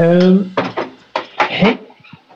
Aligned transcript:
Um, 0.00 0.50
hej! 1.36 1.76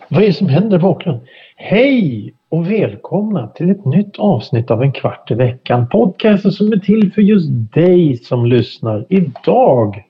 Vad 0.08 0.22
är 0.22 0.26
det 0.26 0.32
som 0.32 0.48
händer 0.48 0.76
i 0.76 0.80
bakgrunden? 0.80 1.26
Hej 1.64 2.34
och 2.48 2.70
välkomna 2.70 3.46
till 3.46 3.70
ett 3.70 3.84
nytt 3.84 4.18
avsnitt 4.18 4.70
av 4.70 4.82
En 4.82 4.92
kvart 4.92 5.30
i 5.30 5.34
veckan. 5.34 5.88
Podcasten 5.88 6.52
som 6.52 6.72
är 6.72 6.76
till 6.76 7.12
för 7.12 7.22
just 7.22 7.48
dig 7.74 8.16
som 8.16 8.46
lyssnar. 8.46 9.04
Idag 9.08 10.02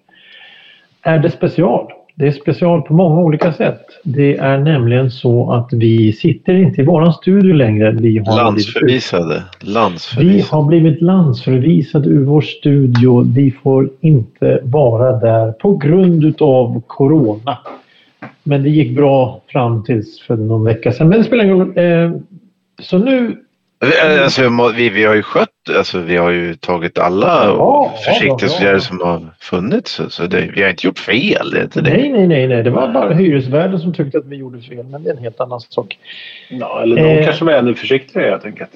är 1.02 1.18
det 1.18 1.30
special. 1.30 1.86
Det 2.14 2.26
är 2.26 2.30
special 2.32 2.82
på 2.82 2.94
många 2.94 3.20
olika 3.20 3.52
sätt. 3.52 3.80
Det 4.04 4.36
är 4.36 4.58
nämligen 4.58 5.10
så 5.10 5.52
att 5.52 5.68
vi 5.72 6.12
sitter 6.12 6.54
inte 6.54 6.80
i 6.80 6.84
våran 6.84 7.12
studio 7.12 7.54
längre. 7.54 7.90
Vi 7.90 8.18
har 8.18 8.36
Landsförvisade. 8.36 9.42
vi 9.60 9.72
Landsförvisade. 9.72 10.56
har 10.56 10.68
blivit 10.68 11.02
landsförvisade 11.02 12.08
ur 12.08 12.24
vår 12.24 12.40
studio. 12.40 13.22
Vi 13.34 13.50
får 13.50 13.90
inte 14.00 14.60
vara 14.62 15.12
där 15.12 15.52
på 15.52 15.76
grund 15.76 16.24
utav 16.24 16.82
Corona. 16.86 17.58
Men 18.42 18.62
det 18.62 18.68
gick 18.70 18.96
bra 18.96 19.40
fram 19.48 19.84
tills 19.84 20.20
för 20.20 20.36
någon 20.36 20.64
vecka 20.64 20.92
sedan. 20.92 21.08
Men 21.08 21.18
det 21.18 21.24
spelar 21.24 21.44
ingen 21.44 21.58
roll. 21.58 21.78
Eh, 21.78 22.12
så 22.82 22.98
nu... 22.98 23.36
Alltså, 24.22 24.72
vi, 24.76 24.88
vi 24.88 25.04
har 25.04 25.14
ju 25.14 25.22
skött, 25.22 25.48
alltså, 25.76 25.98
vi 25.98 26.16
har 26.16 26.30
ju 26.30 26.54
tagit 26.54 26.98
alla 26.98 27.44
Ja, 27.46 27.94
försiktighetsåtgärder 28.04 28.72
ja, 28.72 28.76
ja. 28.76 28.80
som 28.80 29.00
har 29.00 29.20
funnits. 29.40 30.00
Så, 30.08 30.26
det, 30.26 30.50
vi 30.56 30.62
har 30.62 30.70
inte 30.70 30.86
gjort 30.86 30.98
fel, 30.98 31.50
det 31.50 31.62
inte 31.62 31.80
det. 31.80 31.90
Nej, 31.90 32.12
nej, 32.12 32.26
nej, 32.26 32.48
nej. 32.48 32.62
Det 32.62 32.70
var 32.70 32.92
bara 32.92 33.14
hyresvärden 33.14 33.80
som 33.80 33.94
tyckte 33.94 34.18
att 34.18 34.26
vi 34.26 34.36
gjorde 34.36 34.60
fel. 34.60 34.84
Men 34.86 35.02
det 35.02 35.10
är 35.10 35.14
en 35.14 35.22
helt 35.22 35.40
annan 35.40 35.60
sak. 35.60 35.98
Ja, 36.48 36.82
eller 36.82 36.96
de 36.96 37.02
Eh. 37.02 37.24
kanske 37.24 37.44
var 37.44 37.52
ännu 37.52 37.74
försiktigare 37.74 38.30
helt 38.30 38.44
enkelt. 38.44 38.70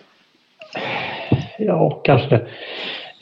Ja, 1.58 2.00
kanske 2.04 2.28
det. 2.28 2.46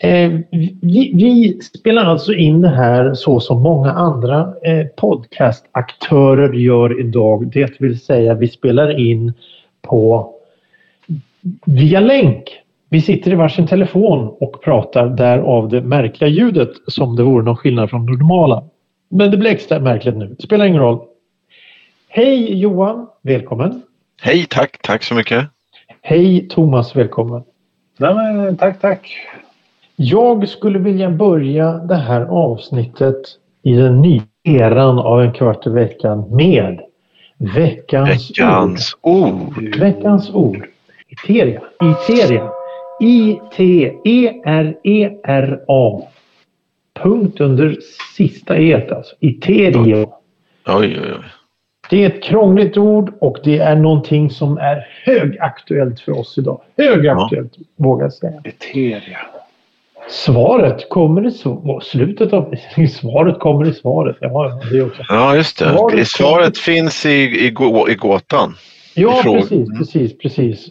Eh, 0.05 0.33
vi, 0.51 1.13
vi 1.15 1.59
spelar 1.63 2.05
alltså 2.05 2.33
in 2.33 2.61
det 2.61 2.69
här 2.69 3.15
så 3.15 3.41
som 3.41 3.63
många 3.63 3.93
andra 3.93 4.55
eh, 4.65 4.87
podcastaktörer 4.87 6.53
gör 6.53 7.01
idag. 7.01 7.47
Det 7.47 7.81
vill 7.81 8.01
säga 8.01 8.35
vi 8.35 8.49
spelar 8.49 9.01
in 9.01 9.33
på 9.83 10.35
via 11.67 12.01
länk. 12.01 12.43
Vi 12.89 13.01
sitter 13.01 13.33
i 13.33 13.35
varsin 13.35 13.67
telefon 13.67 14.37
och 14.41 14.63
pratar 14.63 15.09
därav 15.09 15.69
det 15.69 15.81
märkliga 15.81 16.31
ljudet 16.31 16.71
som 16.87 17.17
det 17.17 17.23
vore 17.23 17.45
någon 17.45 17.57
skillnad 17.57 17.91
från 17.91 18.07
det 18.07 18.13
normala. 18.13 18.65
Men 19.09 19.31
det 19.31 19.37
blir 19.37 19.51
extra 19.51 19.81
märkligt 19.81 20.17
nu. 20.17 20.27
Det 20.39 20.43
spelar 20.43 20.67
ingen 20.67 20.81
roll. 20.81 21.01
Hej 22.09 22.59
Johan, 22.59 23.07
välkommen. 23.23 23.83
Hej, 24.23 24.47
tack, 24.51 24.79
tack 24.83 25.03
så 25.03 25.15
mycket. 25.15 25.47
Hej 26.03 26.49
Thomas, 26.49 26.97
välkommen. 26.97 27.43
Nej, 27.99 28.15
men, 28.15 28.57
tack, 28.57 28.81
tack. 28.81 29.11
Jag 29.97 30.49
skulle 30.49 30.79
vilja 30.79 31.11
börja 31.11 31.73
det 31.73 31.95
här 31.95 32.21
avsnittet 32.21 33.23
i 33.63 33.73
den 33.73 34.01
nya 34.01 34.23
eran 34.45 34.99
av 34.99 35.23
en 35.23 35.33
kvart 35.33 35.67
i 35.67 35.71
veckan 35.71 36.37
med 36.37 36.81
veckans, 37.39 38.31
Veckans 38.31 38.97
ord. 39.03 39.33
ord. 39.33 39.77
Veckans 39.77 40.31
ord. 40.31 40.67
Iteria. 41.09 41.63
Iteria. 41.83 42.51
I-T-E-R-E-R-A. 44.85 46.03
Punkt 47.03 47.41
under 47.41 47.77
sista 48.17 48.57
et 48.57 48.93
alltså. 48.93 49.17
Iterio. 49.21 50.13
Oj, 50.67 50.77
oj, 50.77 50.99
oj. 51.01 51.25
Det 51.91 52.05
är 52.05 52.07
ett 52.07 52.23
krångligt 52.23 52.77
ord 52.77 53.13
och 53.21 53.39
det 53.45 53.59
är 53.59 53.77
någonting 53.77 54.31
som 54.31 54.59
är 54.59 54.87
högaktuellt 55.05 56.01
för 56.01 56.19
oss 56.19 56.39
idag. 56.39 56.61
Högaktuellt 56.77 57.53
vågar 57.77 58.05
jag 58.05 58.13
säga. 58.13 58.41
Eteria. 58.45 59.19
Svaret 60.09 60.89
kommer 60.89 61.27
i 61.27 61.31
sv- 61.31 61.81
slutet 61.81 62.33
av 62.33 62.55
svaret 63.01 63.39
kommer 63.39 63.69
i 63.69 63.73
svaret. 63.75 64.17
Ja, 64.21 64.61
det 64.73 64.83
också. 64.83 65.03
Ja, 65.09 65.37
just 65.37 65.59
det. 65.59 65.65
Svaret 65.75 66.09
svaret 66.09 66.59
finns 66.59 67.07
i, 67.07 67.47
i, 67.47 67.51
gå, 67.51 67.89
i 67.91 67.95
gåtan. 67.95 68.55
Ja, 68.95 69.21
I 69.21 69.23
precis, 69.23 69.69
precis, 69.79 70.19
precis. 70.19 70.67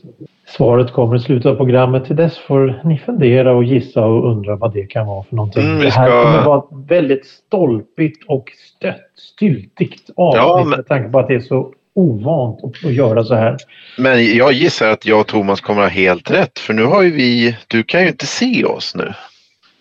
Svaret 0.48 0.92
kommer 0.92 1.16
i 1.16 1.20
slutet 1.20 1.46
av 1.46 1.56
programmet. 1.56 2.06
Till 2.06 2.16
dess 2.16 2.38
får 2.38 2.82
ni 2.84 2.98
fundera 2.98 3.52
och 3.56 3.64
gissa 3.64 4.06
och 4.06 4.32
undra 4.32 4.56
vad 4.56 4.74
det 4.74 4.86
kan 4.86 5.08
vara 5.08 5.24
för 5.24 5.36
någonting. 5.36 5.64
Mm, 5.64 5.78
vi 5.78 5.86
Det 5.86 5.92
här 5.92 6.08
ska- 6.08 6.24
kommer 6.24 6.46
vara 6.46 6.64
väldigt 6.88 7.26
stolpigt 7.26 8.24
och 8.28 8.50
stött, 8.78 8.96
styltigt 9.16 10.10
avsnitt 10.16 10.42
Ja, 10.44 10.58
men- 10.60 10.70
med 10.70 10.88
tanke 10.88 11.10
på 11.10 11.20
att 11.20 11.28
det 11.28 11.36
är 11.36 11.40
så 11.40 11.74
ovant 11.96 12.60
att, 12.64 12.86
att 12.86 12.94
göra 12.94 13.24
så 13.24 13.36
här. 13.36 13.58
Men 13.98 14.36
jag 14.36 14.54
gissar 14.54 14.90
att 14.92 15.06
jag 15.06 15.20
och 15.20 15.28
Thomas 15.28 15.62
kommer 15.62 15.82
ha 15.82 15.90
helt 15.90 16.32
rätt. 16.32 16.60
För 16.60 16.74
nu 16.74 16.84
har 16.84 17.02
ju 17.02 17.12
vi, 17.12 17.58
du 17.68 17.84
kan 17.84 18.02
ju 18.02 18.08
inte 18.08 18.26
se 18.26 18.66
oss 18.66 18.96
nu. 18.96 19.14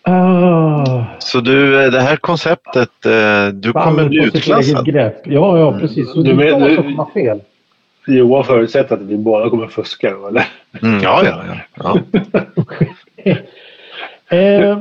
Ah, 0.05 1.03
Så 1.19 1.39
du, 1.39 1.85
eh, 1.85 1.91
det 1.91 2.01
här 2.01 2.15
konceptet, 2.15 3.05
eh, 3.05 3.47
du 3.53 3.73
kommer 3.73 4.09
bli 4.09 4.23
utklassad. 4.25 4.85
grepp. 4.85 5.21
Ja, 5.25 5.57
ja, 5.59 5.79
precis. 5.79 6.11
Så 6.11 6.17
Du 6.17 6.23
du 6.23 6.33
men- 6.35 6.45
vet 6.61 6.69
du- 6.69 6.75
som 6.75 6.99
har 6.99 7.09
fel. 7.13 7.41
Johan 8.07 8.43
förutsätter 8.43 8.95
att 8.95 9.01
vi 9.01 9.17
båda 9.17 9.49
kommer 9.49 9.67
fuska 9.67 10.11
då, 10.11 10.27
eller? 10.27 10.45
Mm, 10.81 10.99
ja, 11.03 11.21
ja, 11.25 11.43
ja. 11.47 11.55
ja. 13.25 13.35
Eh, 14.37 14.79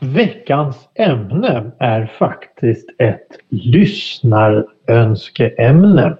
veckans 0.00 0.76
ämne 0.94 1.70
är 1.78 2.12
faktiskt 2.18 2.88
ett 2.98 3.26
lyssnarönskeämne. 3.50 6.16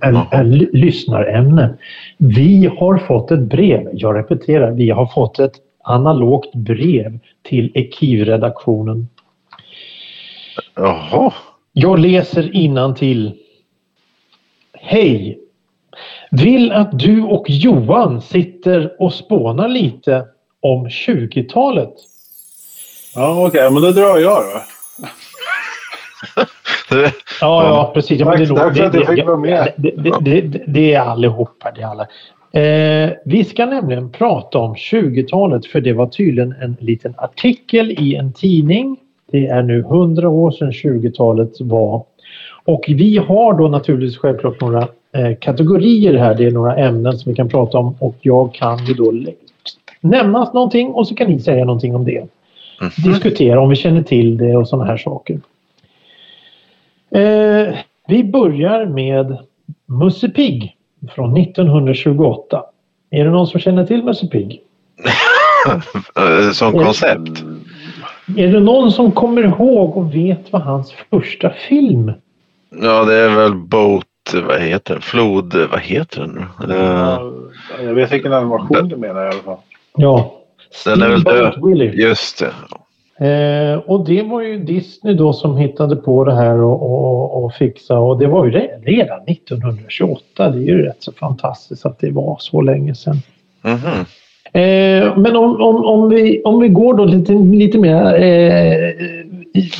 En 0.00 0.50
ly- 0.50 0.70
lyssnarämne. 0.72 1.74
Vi 2.18 2.70
har 2.78 2.98
fått 2.98 3.30
ett 3.30 3.40
brev, 3.40 3.88
jag 3.92 4.16
repeterar, 4.16 4.70
vi 4.70 4.90
har 4.90 5.06
fått 5.06 5.38
ett 5.38 5.54
analogt 5.84 6.54
brev 6.54 7.18
till 7.42 7.70
Ekiv-redaktionen. 7.74 9.08
Jaha. 10.74 11.32
Jag 11.72 11.98
läser 11.98 12.50
till. 12.94 13.32
Hej! 14.72 15.38
Vill 16.30 16.72
att 16.72 16.98
du 16.98 17.22
och 17.22 17.44
Johan 17.48 18.20
sitter 18.22 18.96
och 18.98 19.14
spånar 19.14 19.68
lite 19.68 20.26
om 20.60 20.88
20-talet. 20.88 21.94
Ja, 23.14 23.46
okej. 23.46 23.70
men 23.70 23.82
då 23.82 23.90
drar 23.90 24.18
jag 24.18 24.42
då. 24.42 24.60
Ja, 27.40 27.64
ja 27.64 27.90
precis. 27.94 28.20
Ja, 28.20 28.26
men 28.26 28.38
det, 28.38 28.46
tack 28.46 28.76
för 28.76 28.84
att 28.84 28.94
jag 28.94 29.06
fick 29.08 29.26
vara 29.26 29.36
med. 29.36 29.72
det, 29.76 29.90
det, 29.90 30.12
det, 30.20 30.62
det, 30.66 30.94
är 30.94 31.00
allihopa. 31.00 31.72
Det 31.74 31.82
är 31.82 31.86
alla. 31.86 32.06
Eh, 32.52 33.10
vi 33.24 33.44
ska 33.44 33.66
nämligen 33.66 34.10
prata 34.10 34.58
om 34.58 34.74
20-talet 34.74 35.66
för 35.66 35.80
det 35.80 35.92
var 35.92 36.06
tydligen 36.06 36.54
en 36.62 36.76
liten 36.80 37.14
artikel 37.16 37.90
i 37.90 38.14
en 38.14 38.32
tidning. 38.32 38.96
Det 39.32 39.46
är 39.46 39.62
nu 39.62 39.78
100 39.78 40.28
år 40.28 40.50
sedan 40.50 40.70
20-talet 40.70 41.60
var. 41.60 42.04
Och 42.64 42.84
vi 42.88 43.18
har 43.18 43.58
då 43.58 43.68
naturligtvis 43.68 44.18
självklart 44.18 44.60
några 44.60 44.88
eh, 45.16 45.36
kategorier 45.40 46.14
här. 46.14 46.34
Det 46.34 46.46
är 46.46 46.50
några 46.50 46.76
ämnen 46.76 47.18
som 47.18 47.32
vi 47.32 47.36
kan 47.36 47.48
prata 47.48 47.78
om 47.78 47.94
och 47.98 48.16
jag 48.20 48.54
kan 48.54 48.84
ju 48.86 48.94
då 48.94 49.12
nämna 50.00 50.50
någonting 50.54 50.88
och 50.88 51.08
så 51.08 51.14
kan 51.14 51.30
ni 51.30 51.40
säga 51.40 51.64
någonting 51.64 51.94
om 51.94 52.04
det 52.04 52.26
Mhm. 52.80 53.12
diskutera 53.12 53.60
om 53.60 53.68
vi 53.68 53.76
känner 53.76 54.02
till 54.02 54.36
det 54.36 54.56
och 54.56 54.68
sådana 54.68 54.84
här 54.84 54.96
saker. 54.96 55.40
Eh, 57.14 57.74
vi 58.08 58.24
börjar 58.24 58.86
med 58.86 59.38
Musse 59.86 60.28
Pigg 60.28 60.76
från 61.14 61.36
1928. 61.36 62.62
Är 63.10 63.24
det 63.24 63.30
någon 63.30 63.46
som 63.46 63.60
känner 63.60 63.86
till 63.86 64.04
Musse 64.04 64.26
Pigg? 64.26 64.60
Eh, 66.16 66.50
Som 66.52 66.72
koncept. 66.72 67.44
Är 68.36 68.48
det 68.52 68.60
någon 68.60 68.92
som 68.92 69.12
kommer 69.12 69.42
ihåg 69.44 69.96
och 69.96 70.14
vet 70.14 70.52
vad 70.52 70.62
hans 70.62 70.92
första 71.10 71.50
film? 71.50 72.12
Ja, 72.82 73.04
det 73.04 73.14
är 73.14 73.28
väl 73.36 73.54
Boat, 73.54 74.04
vad 74.48 74.60
heter 74.60 74.94
den? 74.94 75.02
Flod, 75.02 75.54
vad 75.70 75.80
heter 75.80 76.20
den 76.20 76.30
nu? 76.68 76.74
Eh, 76.74 76.80
Ja, 76.80 77.22
Jag 77.82 77.94
vet 77.94 78.12
vilken 78.12 78.32
animation 78.32 78.88
du 78.88 78.96
menar 78.96 79.24
i 79.24 79.28
alla 79.28 79.42
fall. 79.42 79.56
Ja. 79.96 80.34
Den 80.84 81.02
är 81.02 81.08
väl 81.08 81.22
död. 81.22 81.54
Just 81.94 82.38
det. 82.38 82.50
Eh, 83.18 83.78
och 83.78 84.06
det 84.06 84.22
var 84.22 84.42
ju 84.42 84.58
Disney 84.58 85.14
då 85.14 85.32
som 85.32 85.56
hittade 85.56 85.96
på 85.96 86.24
det 86.24 86.34
här 86.34 86.62
och, 86.62 86.82
och, 86.82 87.44
och 87.44 87.54
fixa 87.54 87.98
och 87.98 88.18
det 88.18 88.26
var 88.26 88.44
ju 88.44 88.50
re- 88.50 88.84
redan 88.84 89.20
1928. 89.26 90.50
Det 90.50 90.58
är 90.58 90.62
ju 90.62 90.82
rätt 90.82 91.02
så 91.02 91.12
fantastiskt 91.12 91.86
att 91.86 91.98
det 91.98 92.10
var 92.10 92.36
så 92.40 92.60
länge 92.60 92.94
sedan. 92.94 93.16
Mhm. 93.62 94.04
Eh, 94.52 95.16
men 95.16 95.36
om, 95.36 95.62
om, 95.62 95.84
om, 95.84 96.08
vi, 96.08 96.42
om 96.42 96.60
vi 96.60 96.68
går 96.68 96.94
då 96.94 97.04
lite, 97.04 97.32
lite 97.32 97.78
mer, 97.78 98.14
eh, 98.14 98.94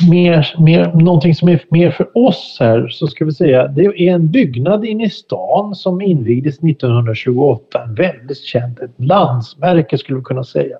mer, 0.09 0.55
mer, 0.59 0.91
någonting 0.93 1.35
som 1.35 1.49
är 1.49 1.59
mer 1.69 1.91
för 1.91 2.17
oss 2.17 2.57
här 2.59 2.87
så 2.87 3.07
ska 3.07 3.25
vi 3.25 3.31
säga 3.31 3.67
det 3.67 3.85
är 3.85 4.13
en 4.13 4.31
byggnad 4.31 4.85
inne 4.85 5.05
i 5.05 5.09
stan 5.09 5.75
som 5.75 6.01
invigdes 6.01 6.59
1928. 6.59 7.79
Väldigt 7.97 8.43
känt, 8.43 8.79
ett 8.79 8.91
landsmärke 8.97 9.97
skulle 9.97 10.17
vi 10.17 10.23
kunna 10.23 10.43
säga. 10.43 10.77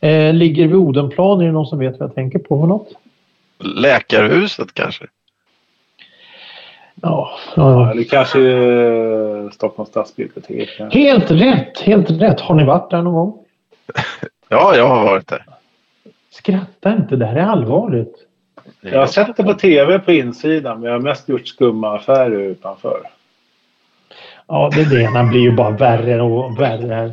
Eh, 0.00 0.34
ligger 0.34 0.66
vid 0.66 0.76
Odenplan. 0.76 1.40
Är 1.40 1.46
det 1.46 1.52
någon 1.52 1.66
som 1.66 1.78
vet 1.78 2.00
vad 2.00 2.08
jag 2.08 2.14
tänker 2.14 2.38
på 2.38 2.60
för 2.60 2.66
något? 2.66 2.88
Läkarhuset 3.58 4.74
kanske? 4.74 5.06
Ja, 7.02 7.30
ja. 7.56 7.90
Eller 7.90 8.04
kanske 8.04 8.40
eh, 8.40 9.50
Stockholms 9.50 9.90
stadsbibliotek. 9.90 10.80
Helt 10.92 11.30
rätt, 11.30 11.80
helt 11.80 12.10
rätt. 12.10 12.40
Har 12.40 12.54
ni 12.54 12.64
varit 12.64 12.90
där 12.90 13.02
någon 13.02 13.14
gång? 13.14 13.38
Ja, 14.52 14.76
jag 14.76 14.88
har 14.88 15.04
varit 15.04 15.28
där. 15.28 15.44
Skratta 16.30 16.92
inte, 16.92 17.16
det 17.16 17.26
här 17.26 17.36
är 17.36 17.42
allvarligt. 17.42 18.14
Jag 18.80 18.98
har 18.98 19.06
sett 19.06 19.36
det 19.36 19.42
på 19.42 19.54
tv 19.54 19.98
på 19.98 20.12
insidan 20.12 20.80
men 20.80 20.86
jag 20.86 20.92
har 20.92 21.00
mest 21.00 21.28
gjort 21.28 21.46
skumma 21.48 21.96
affärer 21.96 22.40
utanför. 22.40 23.00
Ja, 24.46 24.70
det, 24.74 24.90
det 24.90 25.02
ena 25.02 25.24
blir 25.24 25.40
ju 25.40 25.52
bara 25.52 25.70
värre 25.70 26.22
och 26.22 26.60
värre 26.60 26.94
här. 26.94 27.12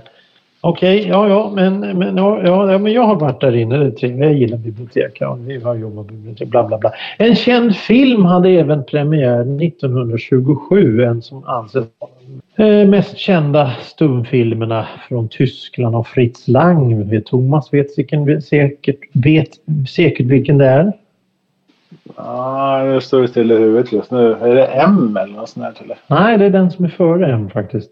Okej, 0.62 1.08
ja, 1.08 1.28
ja, 1.28 1.52
men, 1.56 1.80
men, 1.80 2.18
ja, 2.18 2.42
ja, 2.44 2.78
men 2.78 2.94
jag 2.94 3.04
har 3.04 3.16
varit 3.16 3.42
där 3.42 3.56
inne. 3.56 3.78
Det 3.78 3.92
trevligt. 3.92 4.20
Jag 4.20 4.34
gillar 4.34 4.58
bibliotek. 4.58 5.18
Ja, 5.20 5.34
vi 5.34 5.62
har 5.62 5.76
jobbat 5.76 6.08
på 6.08 6.14
bibliotek. 6.14 6.48
Bla, 6.48 6.68
bla, 6.68 6.78
bla. 6.78 6.92
En 7.18 7.36
känd 7.36 7.76
film 7.76 8.26
hade 8.26 8.50
även 8.50 8.84
premiär 8.84 9.64
1927. 9.64 11.04
En 11.04 11.22
som 11.22 11.44
anses 11.44 11.86
vara 12.00 12.12
de 12.56 12.64
eh, 12.64 12.88
mest 12.88 13.18
kända 13.18 13.72
stumfilmerna 13.82 14.88
från 15.08 15.30
Tyskland 15.30 15.96
av 15.96 16.04
Fritz 16.04 16.48
Lang. 16.48 17.10
Vet 17.10 17.26
Thomas 17.26 17.74
vet, 17.74 17.92
säkert, 18.44 19.00
vet 19.14 19.50
säkert 19.90 20.26
vilken 20.26 20.58
det 20.58 20.66
är. 20.66 20.94
Ja, 22.16 22.84
det 22.84 23.02
står 23.02 23.28
still 23.28 23.52
i 23.52 23.58
huvudet 23.58 23.92
just 23.92 24.12
nu. 24.12 24.32
Är 24.42 24.56
det 24.56 24.66
M 24.66 25.18
eller 25.22 25.34
något 25.34 25.50
sånt 25.50 25.66
där 25.66 25.84
eller? 25.84 25.98
Nej, 26.08 26.38
det 26.38 26.46
är 26.46 26.50
den 26.50 26.72
som 26.72 26.86
är 26.86 26.90
före 26.90 27.34
M 27.34 27.50
faktiskt. 27.50 27.92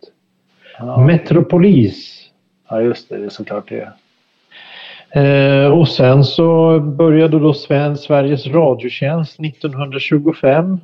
Ja, 0.80 1.06
Metropolis 1.06 2.25
ja 2.70 2.82
just 2.82 3.10
det. 3.10 3.18
Det 3.18 3.26
är 3.26 3.30
såklart 3.30 3.70
det. 3.70 3.92
Eh, 5.16 5.72
och 5.72 5.88
sen 5.88 6.24
så 6.24 6.80
började 6.80 7.40
då 7.40 7.54
Sven, 7.54 7.98
Sveriges 7.98 8.48
Radiotjänst 8.48 9.40
1925. 9.40 10.80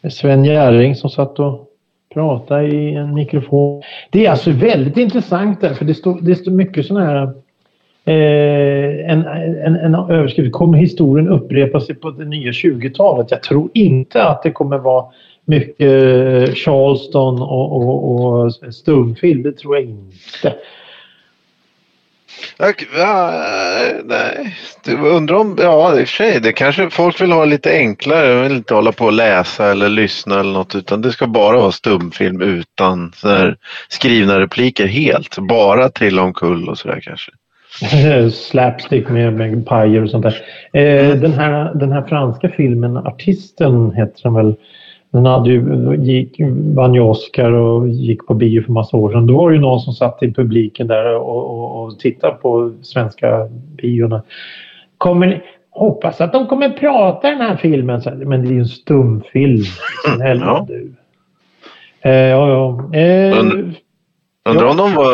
Med 0.00 0.12
Sven 0.12 0.44
Jerring 0.44 0.96
som 0.96 1.10
satt 1.10 1.38
och 1.38 1.68
pratade 2.14 2.66
i 2.66 2.94
en 2.94 3.14
mikrofon. 3.14 3.82
Det 4.10 4.26
är 4.26 4.30
alltså 4.30 4.50
väldigt 4.50 4.96
intressant 4.96 5.60
där 5.60 5.74
för 5.74 5.84
det 5.84 5.94
står, 5.94 6.18
det 6.20 6.34
står 6.34 6.52
mycket 6.52 6.86
sådana 6.86 7.06
här 7.06 7.22
eh, 8.04 9.10
en, 9.10 9.26
en, 9.64 9.76
en 9.76 9.94
överskrift. 9.94 10.52
Kommer 10.52 10.78
historien 10.78 11.28
upprepa 11.28 11.80
sig 11.80 11.94
på 11.94 12.10
det 12.10 12.24
nya 12.24 12.50
20-talet? 12.50 13.30
Jag 13.30 13.42
tror 13.42 13.70
inte 13.74 14.24
att 14.24 14.42
det 14.42 14.50
kommer 14.50 14.78
vara 14.78 15.04
mycket 15.48 16.58
Charleston 16.58 17.42
och, 17.42 17.72
och, 17.72 18.10
och 18.10 18.74
stumfilm. 18.74 19.42
Det 19.42 19.52
tror 19.52 19.76
jag 19.76 19.84
inte. 19.84 20.54
Ja, 22.96 23.32
nej, 24.04 24.56
du 24.84 24.96
undrar 24.96 25.36
om, 25.36 25.56
ja 25.60 25.90
i 26.00 26.04
och 26.04 26.08
för 26.08 26.16
sig, 26.16 26.40
det 26.40 26.52
kanske 26.52 26.90
folk 26.90 27.20
vill 27.20 27.32
ha 27.32 27.44
lite 27.44 27.70
enklare. 27.72 28.34
De 28.34 28.42
vill 28.42 28.56
inte 28.56 28.74
hålla 28.74 28.92
på 28.92 29.04
och 29.04 29.12
läsa 29.12 29.70
eller 29.70 29.88
lyssna 29.88 30.40
eller 30.40 30.52
något 30.52 30.74
utan 30.74 31.02
det 31.02 31.12
ska 31.12 31.26
bara 31.26 31.56
vara 31.56 31.72
stumfilm 31.72 32.40
utan 32.40 33.12
så 33.16 33.54
skrivna 33.88 34.40
repliker 34.40 34.86
helt. 34.86 35.38
Bara 35.38 35.88
trilla 35.88 36.22
omkull 36.22 36.68
och 36.68 36.78
sådär 36.78 37.00
kanske. 37.02 37.32
Slapstick 38.30 39.08
med, 39.08 39.32
med 39.32 39.66
pajer 39.66 40.02
och 40.02 40.10
sånt 40.10 40.24
där. 40.24 40.36
Eh, 40.72 41.14
den, 41.14 41.32
här, 41.32 41.74
den 41.74 41.92
här 41.92 42.02
franska 42.02 42.48
filmen, 42.48 42.96
Artisten 42.96 43.92
heter 43.92 44.22
den 44.22 44.34
väl. 44.34 44.54
Den 45.10 45.26
hade 45.26 45.50
ju, 45.50 45.94
gick, 45.98 46.40
vann 46.74 46.94
ju 46.94 47.00
Oscar 47.00 47.52
och 47.52 47.88
gick 47.88 48.26
på 48.26 48.34
bio 48.34 48.62
för 48.62 48.72
massa 48.72 48.96
år 48.96 49.12
sedan. 49.12 49.26
Då 49.26 49.36
var 49.36 49.50
det 49.50 49.56
ju 49.56 49.60
någon 49.60 49.80
som 49.80 49.92
satt 49.92 50.22
i 50.22 50.32
publiken 50.32 50.86
där 50.86 51.14
och, 51.16 51.50
och, 51.50 51.84
och 51.84 51.98
tittade 51.98 52.34
på 52.34 52.72
svenska 52.82 53.48
biorna. 53.76 54.22
Kommer 54.98 55.42
hoppas 55.70 56.20
att 56.20 56.32
de 56.32 56.46
kommer 56.46 56.70
prata 56.70 57.28
i 57.28 57.30
den 57.30 57.40
här 57.40 57.56
filmen. 57.56 58.02
Men 58.16 58.42
det 58.42 58.48
är 58.48 58.52
ju 58.52 58.60
en 58.60 58.68
stumfilm. 58.68 59.64
Snälla 60.16 60.46
Ja. 60.46 60.66
du. 60.68 60.92
Eh, 62.00 62.12
ja, 62.12 62.48
ja. 62.48 62.98
Eh, 62.98 63.38
Und- 63.38 63.74
Undrar 64.48 64.66
om 64.66 64.76
de 64.76 64.94
var, 64.94 65.12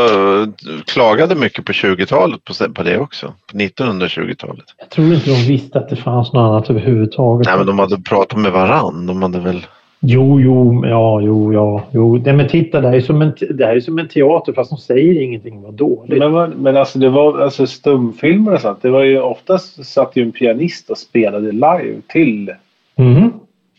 klagade 0.92 1.34
mycket 1.34 1.64
på 1.64 1.72
20-talet 1.72 2.44
på, 2.44 2.72
på 2.74 2.82
det 2.82 2.98
också. 2.98 3.34
På 3.52 3.58
1920-talet. 3.58 4.64
jag 4.78 4.90
tror 4.90 5.14
inte 5.14 5.30
de 5.30 5.36
visste 5.36 5.78
att 5.78 5.88
det 5.88 5.96
fanns 5.96 6.32
något 6.32 6.40
annat 6.40 6.70
överhuvudtaget. 6.70 7.46
Nej 7.46 7.56
men 7.56 7.66
de 7.66 7.78
hade 7.78 8.00
pratat 8.00 8.38
med 8.38 8.52
varann. 8.52 9.06
De 9.06 9.22
hade 9.22 9.40
väl... 9.40 9.66
Jo, 10.06 10.40
jo, 10.40 10.84
ja, 10.86 11.20
jo, 11.20 11.52
ja, 11.52 11.82
jo. 11.92 12.16
Nej, 12.24 12.32
men 12.36 12.48
titta, 12.48 12.80
det 12.80 12.88
här 12.88 12.96
är 12.96 13.00
som 13.00 13.22
en, 13.22 13.32
det 13.50 13.66
här 13.66 13.76
är 13.76 13.80
som 13.80 13.98
en 13.98 14.08
teater 14.08 14.52
fast 14.52 14.70
de 14.70 14.78
säger 14.78 15.22
ingenting 15.22 15.62
vad 15.62 15.74
dåligt. 15.74 16.18
Men, 16.18 16.50
men 16.50 16.76
alltså 16.76 16.98
det 16.98 17.08
var 17.08 17.38
alltså 17.40 17.66
stumfilmer 17.66 18.54
och 18.54 18.60
sånt. 18.60 18.82
Det 18.82 18.90
var 18.90 19.02
ju 19.02 19.20
oftast 19.20 19.86
satt 19.86 20.16
ju 20.16 20.22
en 20.22 20.32
pianist 20.32 20.90
och 20.90 20.98
spelade 20.98 21.52
live 21.52 21.94
till 22.08 22.50
Mhm. 22.96 23.30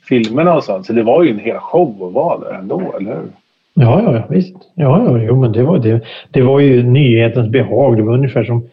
filmerna 0.09 0.55
och 0.55 0.63
sånt. 0.63 0.85
Så 0.85 0.93
det 0.93 1.03
var 1.03 1.23
ju 1.23 1.29
en 1.29 1.39
hel 1.39 1.57
show 1.57 2.03
att 2.07 2.13
vara 2.13 2.39
där 2.39 2.53
ändå, 2.59 2.81
eller 2.99 3.09
hur? 3.11 3.23
Ja, 3.73 4.01
ja, 4.05 4.13
ja, 4.15 4.23
visst. 4.29 4.55
Ja, 4.75 5.03
ja, 5.07 5.17
jo, 5.21 5.35
men 5.41 5.51
det 5.51 5.63
var, 5.63 5.77
det, 5.79 6.01
det 6.31 6.41
var 6.41 6.59
ju 6.59 6.83
nyhetens 6.83 7.49
behag. 7.49 7.97
Det 7.97 8.03
var 8.03 8.13
ungefär 8.13 8.43
som 8.43 8.63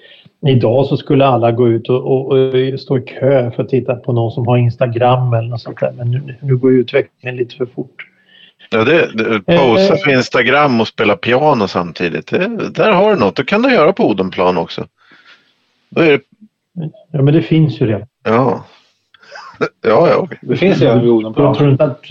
idag 0.47 0.87
så 0.87 0.97
skulle 0.97 1.27
alla 1.27 1.53
gå 1.53 1.69
ut 1.69 1.89
och, 1.89 2.13
och, 2.13 2.33
och 2.33 2.81
stå 2.81 2.99
i 2.99 3.01
kö 3.01 3.51
för 3.51 3.63
att 3.63 3.69
titta 3.69 3.95
på 3.95 4.13
någon 4.13 4.33
som 4.33 4.47
har 4.47 4.57
Instagram 4.57 5.35
eller 5.35 5.49
något 5.49 5.61
sånt 5.61 5.81
där. 5.81 5.93
Men 5.93 6.11
nu, 6.11 6.35
nu 6.41 6.57
går 6.57 6.73
ju 6.73 6.81
utvecklingen 6.81 7.37
lite 7.37 7.57
för 7.57 7.67
fort. 7.67 8.09
Ja, 8.71 8.85
det, 8.85 9.11
det, 9.15 9.57
posa 9.57 9.97
för 9.97 10.11
Instagram 10.13 10.81
och 10.81 10.89
spela 10.89 11.17
piano 11.17 11.69
samtidigt. 11.69 12.27
Det, 12.27 12.71
där 12.71 12.93
har 12.93 13.15
du 13.15 13.21
något. 13.21 13.37
Det 13.37 13.45
kan 13.45 13.63
du 13.63 13.73
göra 13.73 13.93
på 13.93 14.09
Odenplan 14.09 14.59
också. 14.59 14.87
Då 15.89 16.01
är 16.01 16.11
det, 16.11 16.21
Ja, 17.13 17.23
men 17.23 17.35
det 17.35 17.43
finns 17.43 17.81
ju 17.81 17.87
redan. 17.87 18.07
ja. 18.25 18.65
Ja, 19.83 20.09
ja. 20.09 20.29
Det 20.41 20.57
finns 20.57 20.83
ju 20.83 20.87
en 20.87 21.01
vid 21.01 21.11
Odenplan. 21.11 21.55
tror 21.55 21.71
inte 21.71 21.85
att... 21.85 22.05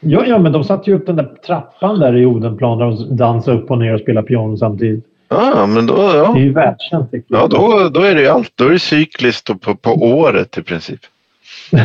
Ja, 0.00 0.26
ja, 0.26 0.38
men 0.38 0.52
de 0.52 0.64
satte 0.64 0.90
ju 0.90 0.96
upp 0.96 1.06
den 1.06 1.16
där 1.16 1.34
trappan 1.46 2.00
där 2.00 2.16
i 2.16 2.26
Odenplan 2.26 2.78
där 2.78 2.86
de 2.86 3.16
dansade 3.16 3.58
upp 3.58 3.70
och 3.70 3.78
ner 3.78 3.94
och 3.94 4.00
spelade 4.00 4.26
piano 4.26 4.56
samtidigt. 4.56 5.04
Ja, 5.34 5.66
men 5.66 5.86
då, 5.86 5.96
Det 5.96 6.02
är 6.02 6.16
ja. 6.16 6.38
ju 6.38 6.52
världskänt. 6.52 7.10
Ja, 7.28 7.46
då, 7.46 7.88
då 7.94 8.00
är 8.00 8.14
det 8.14 8.20
ju 8.20 8.28
allt. 8.28 8.52
Då 8.54 8.64
är 8.64 8.70
det 8.70 8.78
cykliskt 8.78 9.60
på, 9.60 9.74
på 9.74 9.90
året 9.90 10.58
i 10.58 10.62
princip. 10.62 11.00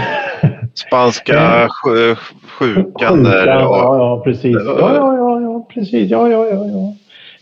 Spanska 0.88 1.68
sj- 1.68 2.16
sjukan 2.60 3.24
där. 3.24 3.40
Sjukan, 3.40 3.62
Ja, 3.62 3.98
ja, 3.98 4.22
precis. 4.26 4.56
Ja, 4.66 4.96
ja, 4.96 5.18
ja, 5.18 5.42
ja 5.42 5.68
precis. 5.74 6.10
Ja, 6.12 6.30
ja, 6.30 6.46
ja, 6.48 6.66
ja. 6.66 6.94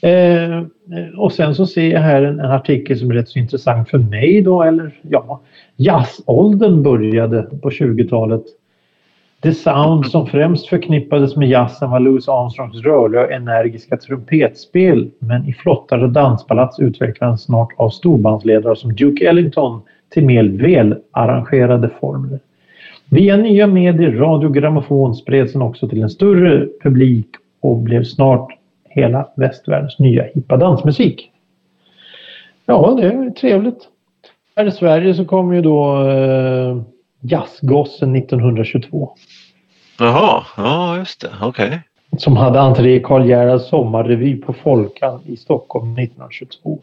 Eh, 0.09 0.63
och 1.17 1.31
sen 1.33 1.55
så 1.55 1.65
ser 1.65 1.87
jag 1.91 1.99
här 1.99 2.21
en, 2.23 2.39
en 2.39 2.51
artikel 2.51 2.99
som 2.99 3.11
är 3.11 3.15
rätt 3.15 3.29
så 3.29 3.39
intressant 3.39 3.89
för 3.89 3.97
mig 3.97 4.41
då, 4.41 4.63
eller 4.63 4.91
ja, 5.01 5.41
jazzåldern 5.75 6.83
började 6.83 7.41
på 7.43 7.69
20-talet. 7.69 8.43
Det 9.45 9.53
sound 9.53 10.05
som 10.05 10.27
främst 10.27 10.67
förknippades 10.67 11.35
med 11.35 11.49
jazzen 11.49 11.89
var 11.89 11.99
Louis 11.99 12.27
Armstrongs 12.27 12.75
rörliga 12.75 13.21
och 13.21 13.31
energiska 13.31 13.97
trumpetspel 13.97 15.11
men 15.19 15.49
i 15.49 15.53
flottare 15.53 16.07
danspalats 16.07 16.79
utvecklades 16.79 17.43
snart 17.43 17.69
av 17.77 17.89
storbandsledare 17.89 18.75
som 18.75 18.95
Duke 18.95 19.29
Ellington 19.29 19.81
till 20.09 20.25
mer 20.25 20.43
välarrangerade 20.43 21.89
formler. 21.99 22.39
Via 23.09 23.37
nya 23.37 23.67
medier, 23.67 24.11
radio 24.11 24.47
och 24.47 24.53
grammofon 24.53 25.15
spreds 25.15 25.53
den 25.53 25.61
också 25.61 25.89
till 25.89 26.01
en 26.01 26.09
större 26.09 26.67
publik 26.83 27.27
och 27.61 27.77
blev 27.77 28.03
snart 28.03 28.47
hela 28.89 29.27
västvärldens 29.35 29.99
nya 29.99 30.23
hippa 30.23 30.57
dansmusik. 30.57 31.31
Ja, 32.65 32.97
det 33.01 33.07
är 33.07 33.29
trevligt. 33.29 33.87
Här 34.55 34.65
i 34.65 34.71
Sverige 34.71 35.13
så 35.13 35.25
kom 35.25 35.55
ju 35.55 35.61
då 35.61 36.07
eh, 36.09 36.77
Jazzgossen 37.29 38.15
1922 38.15 39.09
Jaha, 39.99 40.43
ja 40.57 40.97
just 40.97 41.21
det. 41.21 41.29
Okej. 41.41 41.81
som 42.17 42.37
hade 42.37 42.59
entré 42.59 42.95
i 42.95 42.99
Karl 42.99 43.25
Gerhards 43.27 43.67
sommarrevy 43.69 44.41
på 44.41 44.53
Folkan 44.53 45.19
i 45.25 45.37
Stockholm 45.37 45.93
1922. 45.93 46.79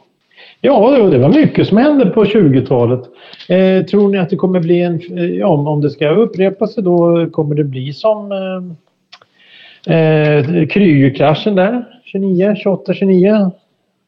Ja, 0.61 0.91
det- 1.11 1.19
var 1.19 1.29
mycket 1.29 1.69
som 1.69 1.77
hände 1.79 2.07
på 2.07 2.25
20-talet. 2.25 3.01
Eh, 3.49 3.85
tror 3.85 4.09
ni 4.09 4.19
att 4.19 4.31
det 4.31 4.37
kommer 4.37 4.61
bli 4.61 4.81
en... 4.83 4.95
eh, 5.19 5.25
Ja, 5.25 5.47
om- 5.47 5.67
om 5.67 5.81
det 5.81 5.91
ska 5.91 6.09
upprepa 6.11 6.67
sig 6.67 6.83
då 6.85 7.27
kommer 7.31 7.55
det 7.55 7.65
bli 7.65 7.93
som 7.93 8.33
eh, 8.33 9.97
eh, 9.97 10.67
Krügerkraschen 10.67 11.55
där, 11.57 11.85
29, 12.05 12.55
28, 12.57 12.95
29. 12.95 13.51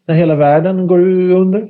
När 0.06 0.14
hela 0.14 0.34
världen 0.34 0.86
går 0.86 0.98
under. 1.30 1.68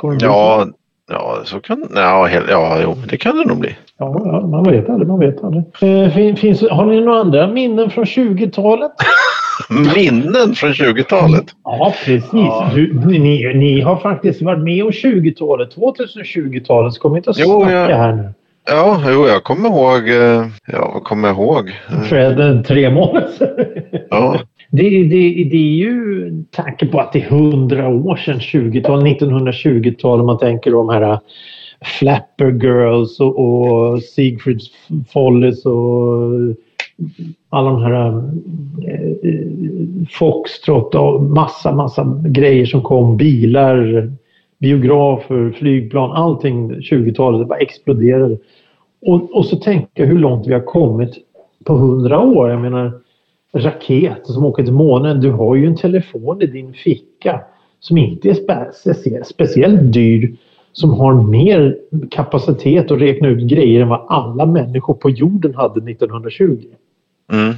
Kommer 0.00 0.14
det 0.14 0.18
bli 0.18 0.26
Ja, 0.26 0.66
ja, 1.10 1.36
så 1.44 1.60
kan 1.60 1.84
ja, 1.94 2.24
hel, 2.26 2.42
ja, 2.48 2.78
jo, 2.82 2.96
det 3.10 3.16
kan 3.16 3.36
det 3.38 3.44
nog 3.44 3.58
bli. 3.58 3.76
Ja, 3.98 4.22
ja, 4.24 4.46
man 4.46 4.64
vet 4.64 4.88
aldrig, 4.88 5.08
man 5.08 5.18
vet 5.20 5.44
aldrig. 5.44 5.64
Eh, 6.04 6.10
fin, 6.12 6.36
finns, 6.36 6.64
har 6.70 6.84
ni 6.86 7.00
några 7.00 7.20
andra 7.20 7.46
minnen 7.46 7.90
från 7.90 8.04
20-talet? 8.04 8.92
Minnen 9.96 10.54
från 10.54 10.72
20-talet. 10.72 11.44
Ja, 11.64 11.94
precis. 12.04 12.24
Ja. 12.32 12.70
Du, 12.74 12.92
ni, 13.18 13.52
ni 13.54 13.80
har 13.80 13.96
faktiskt 13.96 14.42
varit 14.42 14.62
med 14.64 14.84
om 14.84 14.90
20-talet, 14.90 15.76
2020-talet. 15.76 16.92
Så 16.94 17.00
kom 17.00 17.16
inte 17.16 17.32
Jo, 17.36 17.60
snacka 17.60 17.90
ja. 17.90 17.96
här 17.96 18.12
nu. 18.12 18.32
Ja, 18.70 19.00
jo, 19.08 19.26
jag 19.28 19.44
kommer 19.44 19.68
ihåg. 19.68 20.08
eh, 20.08 20.46
Ja, 20.66 20.90
vad 20.94 21.04
kommer 21.04 21.28
jag 21.28 21.36
ihåg? 21.36 21.70
Eh, 22.12 22.62
tre 22.62 22.90
månader 22.90 23.28
sedan. 23.38 23.66
Ja, 24.10 24.40
det, 24.70 24.82
det, 24.88 25.44
det 25.50 25.56
är 25.56 25.74
ju 25.74 26.30
tanke 26.50 26.86
på 26.86 27.00
att 27.00 27.12
det 27.12 27.22
är 27.22 27.30
hundra 27.30 27.88
år 27.88 28.16
sedan 28.16 28.38
20-tal, 28.38 29.06
1920-tal 29.06 30.20
om 30.20 30.26
man 30.26 30.38
tänker 30.38 30.70
de 30.70 30.88
här 30.88 31.02
äh, 31.02 31.18
Flapper 31.98 32.50
Girls 32.50 33.20
och, 33.20 33.38
och 33.38 34.02
Siegfrieds 34.02 34.70
Follies 35.12 35.66
och 35.66 36.24
äh, 36.24 36.54
alla 37.48 37.70
de 37.70 37.82
här 37.82 38.06
eh, 38.86 39.46
Foxtrot 40.10 40.94
och 40.94 41.22
massa, 41.22 41.74
massa 41.74 42.22
grejer 42.24 42.66
som 42.66 42.82
kom. 42.82 43.16
Bilar, 43.16 44.12
biografer, 44.58 45.54
flygplan, 45.58 46.12
allting 46.12 46.74
20-talet. 46.74 47.48
Bara 47.48 47.58
exploderade. 47.58 48.38
Och, 49.06 49.36
och 49.36 49.46
så 49.46 49.56
tänka 49.56 50.04
hur 50.04 50.18
långt 50.18 50.46
vi 50.46 50.52
har 50.52 50.60
kommit 50.60 51.18
på 51.64 51.72
hundra 51.72 52.20
år. 52.20 52.50
Jag 52.50 52.60
menar 52.60 52.92
raket 53.52 54.26
som 54.26 54.44
åker 54.44 54.62
till 54.62 54.72
månen. 54.72 55.20
Du 55.20 55.30
har 55.30 55.56
ju 55.56 55.66
en 55.66 55.76
telefon 55.76 56.42
i 56.42 56.46
din 56.46 56.74
ficka 56.74 57.40
som 57.80 57.98
inte 57.98 58.28
är 58.28 58.34
spe 58.34 59.24
speciellt 59.24 59.92
dyr 59.92 60.36
som 60.72 60.92
har 60.92 61.14
mer 61.14 61.76
kapacitet 62.10 62.90
att 62.90 63.00
räkna 63.00 63.28
ut 63.28 63.50
grejer 63.50 63.80
än 63.80 63.88
vad 63.88 64.06
alla 64.08 64.46
människor 64.46 64.94
på 64.94 65.10
jorden 65.10 65.54
hade 65.54 65.90
1920. 65.90 66.64
Mm. 67.32 67.54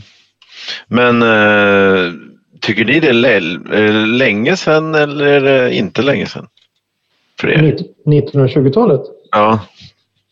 Men 0.89 1.23
eh, 1.23 2.13
tycker 2.61 2.85
ni 2.85 3.01
det 3.01 3.09
är 3.09 4.07
länge 4.07 4.57
sedan 4.57 4.95
eller 4.95 5.69
inte 5.69 6.03
länge 6.03 6.27
sedan? 6.27 6.47
För 7.41 7.49
er? 7.49 7.77
1920-talet? 8.05 9.01
Ja. 9.31 9.61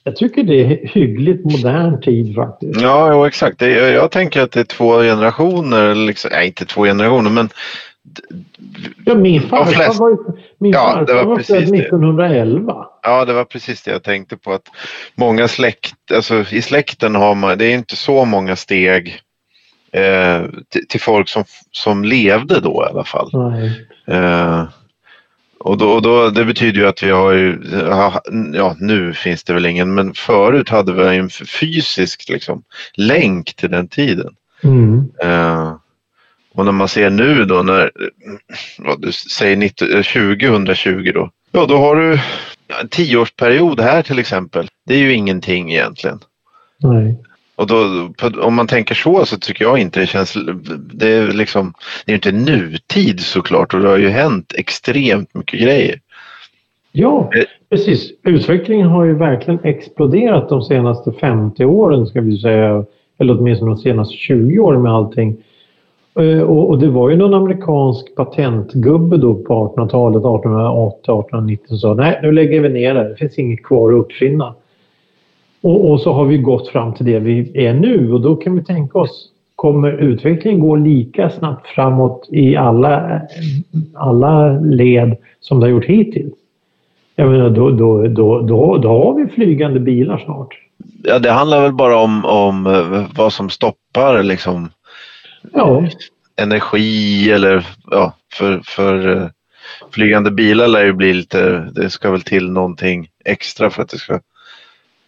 Jag 0.05 0.17
tycker 0.17 0.43
det 0.43 0.61
är 0.61 0.87
hyggligt 0.87 1.45
modern 1.45 2.01
tid 2.01 2.35
faktiskt. 2.35 2.81
Ja, 2.81 3.13
jo, 3.13 3.25
exakt. 3.25 3.59
Det, 3.59 3.71
jag, 3.71 3.93
jag 3.93 4.11
tänker 4.11 4.43
att 4.43 4.53
det 4.53 4.61
är 4.61 4.65
två 4.65 4.99
generationer, 4.99 5.95
liksom, 5.95 6.31
nej 6.33 6.47
inte 6.47 6.65
två 6.65 6.85
generationer 6.85 7.31
men 7.31 7.49
Ja, 9.05 9.15
min 9.15 9.43
farfar 9.43 9.73
flest... 9.73 10.01
var, 10.01 10.17
min 10.59 10.73
ja, 10.73 10.93
farfar 10.95 11.15
var, 11.15 11.25
var 11.25 11.39
född 11.39 11.75
1911. 11.75 12.87
Ja, 13.03 13.25
det 13.25 13.33
var 13.33 13.45
precis 13.45 13.83
det 13.83 13.91
jag 13.91 14.03
tänkte 14.03 14.37
på. 14.37 14.53
att 14.53 14.69
Många 15.15 15.49
släkt, 15.49 16.13
alltså 16.15 16.45
i 16.51 16.63
släkten 16.63 17.15
har 17.15 17.35
man, 17.35 17.59
det 17.59 17.65
är 17.65 17.75
inte 17.75 17.97
så 17.97 18.25
många 18.25 18.57
steg 18.57 19.21
eh, 19.93 20.43
till, 20.69 20.89
till, 20.89 21.01
folk 21.01 21.29
som, 21.29 21.45
som 21.71 22.05
levde 22.05 22.61
då 22.61 22.85
i 22.87 22.91
alla 22.91 23.05
fall. 23.05 23.31
Eh, 24.07 24.65
och 25.65 25.79
då, 25.79 25.91
och 25.91 26.03
då, 26.03 26.31
det 26.31 26.45
betyder 26.45 26.81
ju 26.81 26.87
att 26.87 27.03
vi 27.03 27.11
har 27.11 27.33
ju, 27.33 27.59
ja 28.55 28.77
nu 28.79 29.15
finns 29.15 29.45
det 29.45 29.53
väl 29.53 29.67
ingen, 29.67 29.95
men 29.95 30.15
förut 30.15 30.69
hade 30.69 30.93
vi 30.93 31.17
en 31.17 31.31
fysisk 31.31 32.29
liksom, 32.29 32.63
länk 32.95 33.57
till 33.57 33.71
den 33.71 33.89
tiden. 33.89 34.35
Mm. 34.63 35.05
Eh, 35.23 35.77
och 36.55 36.65
när 36.65 36.73
man 36.73 36.89
ser 36.89 37.11
nu 37.11 37.45
då 37.45 37.63
när, 37.63 37.91
ja, 38.79 38.97
du 38.99 39.13
säger 39.13 39.69
2020 40.03 41.13
då, 41.15 41.31
ja 41.51 41.67
då 41.67 41.77
har 41.77 41.97
du 41.97 42.21
en 42.81 42.89
tioårsperiod 42.89 43.81
här 43.81 44.03
till 44.03 44.19
exempel. 44.19 44.69
Det 44.87 44.95
är 44.95 44.99
ju 44.99 45.13
ingenting 45.13 45.73
egentligen. 45.73 46.21
Nej. 46.79 47.19
Och 47.61 47.67
då, 47.67 48.11
om 48.43 48.55
man 48.55 48.67
tänker 48.67 48.95
så 48.95 49.25
så 49.25 49.39
tycker 49.39 49.65
jag 49.65 49.79
inte 49.79 50.01
det 50.01 50.07
känns... 50.07 50.37
Det 50.95 51.09
är 51.09 51.33
liksom... 51.33 51.75
Det 52.07 52.13
är 52.13 52.15
inte 52.15 52.33
nutid 52.33 53.21
såklart 53.21 53.75
och 53.75 53.81
det 53.81 53.89
har 53.89 53.99
ju 53.99 54.09
hänt 54.09 54.55
extremt 54.57 55.35
mycket 55.35 55.61
grejer. 55.61 56.01
Ja, 56.93 57.31
eh. 57.35 57.45
precis. 57.71 58.11
Utvecklingen 58.25 58.89
har 58.89 59.05
ju 59.05 59.15
verkligen 59.15 59.61
exploderat 59.65 60.49
de 60.49 60.63
senaste 60.63 61.13
50 61.13 61.65
åren 61.65 62.07
ska 62.07 62.21
vi 62.21 62.39
säga. 62.39 62.85
Eller 63.19 63.39
åtminstone 63.39 63.71
de 63.71 63.79
senaste 63.79 64.15
20 64.15 64.59
åren 64.59 64.83
med 64.83 64.93
allting. 64.93 65.37
Eh, 66.21 66.41
och, 66.41 66.79
det 66.79 66.89
var 66.89 67.11
ju 67.11 67.17
någon 67.17 67.35
amerikansk 67.35 68.15
patentgubbe 68.15 69.17
då 69.17 69.35
på 69.35 69.75
1800-talet, 69.77 70.17
1880, 70.17 71.03
1890 71.03 71.67
som 71.69 71.79
sa 71.79 71.95
nej 71.95 72.21
nu 72.23 72.33
lägger 72.33 72.61
vi 72.61 72.69
ner 72.69 72.95
det, 72.95 73.09
det 73.09 73.17
finns 73.17 73.39
inget 73.39 73.63
kvar 73.63 73.93
att 73.93 73.99
uppfinna. 73.99 74.55
Och, 75.63 75.91
och, 75.91 76.01
så 76.01 76.13
har 76.13 76.25
vi 76.25 76.39
gått 76.39 76.69
fram 76.69 76.95
till 76.95 77.07
det 77.07 77.19
vi 77.19 77.67
är 77.67 77.75
nu 77.75 78.13
och 78.13 78.21
då 78.21 78.37
kan 78.37 78.57
vi 78.57 78.65
tänka 78.65 78.99
oss, 78.99 79.29
kommer 79.57 79.93
utvecklingen 79.93 80.61
gå 80.61 80.77
lika 80.77 81.31
snabbt 81.31 81.67
framåt 81.67 82.29
i 82.31 82.57
alla, 82.57 83.21
alla 83.95 84.61
led 84.61 85.17
som 85.41 85.61
det 85.61 85.67
har 85.67 85.71
gjort 85.71 85.85
hittills? 85.85 86.35
Jag 87.17 87.31
menar, 87.31 87.51
då, 87.51 87.71
då, 87.71 88.07
då, 88.07 88.41
då, 88.41 88.79
då 88.79 88.89
har 88.89 89.15
vi 89.15 89.27
flygande 89.27 89.81
bilar 89.81 90.19
snart. 90.19 90.59
Ja, 91.03 91.19
det 91.19 91.31
handlar 91.31 91.63
väl 91.63 91.73
bara 91.73 91.97
om, 91.97 92.25
om 92.25 92.67
eh, 92.67 93.07
vad 93.17 93.33
som 93.33 93.51
stoppar 93.51 94.23
liksom 94.23 94.71
ja. 95.53 95.85
energi 96.37 97.31
eller 97.31 97.67
ja, 97.91 98.13
för, 98.33 98.61
för 98.65 99.17
eh, 99.17 99.29
flygande 99.91 100.31
bilar 100.31 100.69
lär 100.69 100.85
ju 100.85 100.93
bli 100.93 101.15
lite, 101.15 101.71
det 101.75 101.91
ska 101.91 102.11
väl 102.11 102.23
till 102.23 102.51
någonting 102.51 103.09
extra 103.25 103.71
för 103.71 103.83
att 103.83 103.89
det 103.89 103.99
ska 103.99 104.21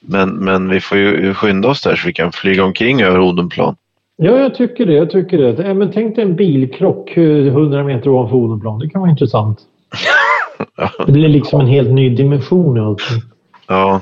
men, 0.03 0.31
men 0.31 0.69
vi 0.69 0.81
får 0.81 0.99
ju 0.99 1.35
skynda 1.35 1.69
oss 1.69 1.83
där 1.83 1.97
så 1.97 2.07
vi 2.07 2.13
kan 2.13 2.33
flyga 2.33 2.65
omkring 2.65 3.03
över 3.03 3.21
Odenplan. 3.21 3.77
Ja, 4.17 4.39
jag 4.39 4.55
tycker 4.55 4.87
det. 4.87 4.93
Jag 4.93 5.11
tycker 5.11 5.39
det. 5.39 5.75
Men 5.75 5.93
tänk 5.93 6.17
dig 6.17 6.25
en 6.25 6.37
bilkrock 6.37 7.17
100 7.17 7.79
eh, 7.79 7.87
meter 7.87 8.11
ovanför 8.11 8.37
Odenplan. 8.37 8.79
Det 8.79 8.89
kan 8.89 9.01
vara 9.01 9.11
intressant. 9.11 9.61
Det 11.07 11.13
blir 11.13 11.29
liksom 11.29 11.61
en 11.61 11.67
helt 11.67 11.91
ny 11.91 12.09
dimension 12.09 12.77
i 12.77 12.81
allting. 12.81 13.23
Ja. 13.67 14.01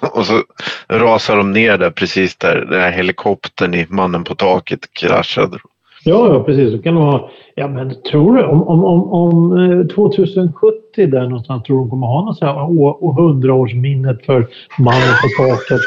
Och 0.12 0.26
så 0.26 0.42
rasar 0.88 1.36
de 1.36 1.52
ner 1.52 1.78
där 1.78 1.90
precis 1.90 2.36
där 2.36 2.66
den 2.70 2.80
här 2.80 2.90
helikoptern 2.90 3.74
i 3.74 3.86
Mannen 3.88 4.24
på 4.24 4.34
taket 4.34 4.92
kraschade. 4.92 5.58
Ja, 6.04 6.32
ja 6.32 6.44
precis. 6.44 6.72
Så 6.72 6.82
kan 6.82 6.96
ha, 6.96 7.30
ja, 7.54 7.68
men 7.68 8.02
tror 8.02 8.36
du 8.36 8.44
om, 8.44 8.62
om, 8.62 8.84
om, 8.84 9.12
om 9.12 9.88
2070 9.94 10.52
eh, 10.96 11.08
där 11.08 11.22
någonstans 11.22 11.62
tror 11.62 11.78
de 11.78 11.90
kommer 11.90 12.06
ha 12.06 12.24
något 12.24 12.38
så 12.38 12.46
här 12.46 13.22
hundraårsminnet 13.22 14.26
för 14.26 14.48
mannen 14.78 15.14
på 15.22 15.44
taket? 15.44 15.80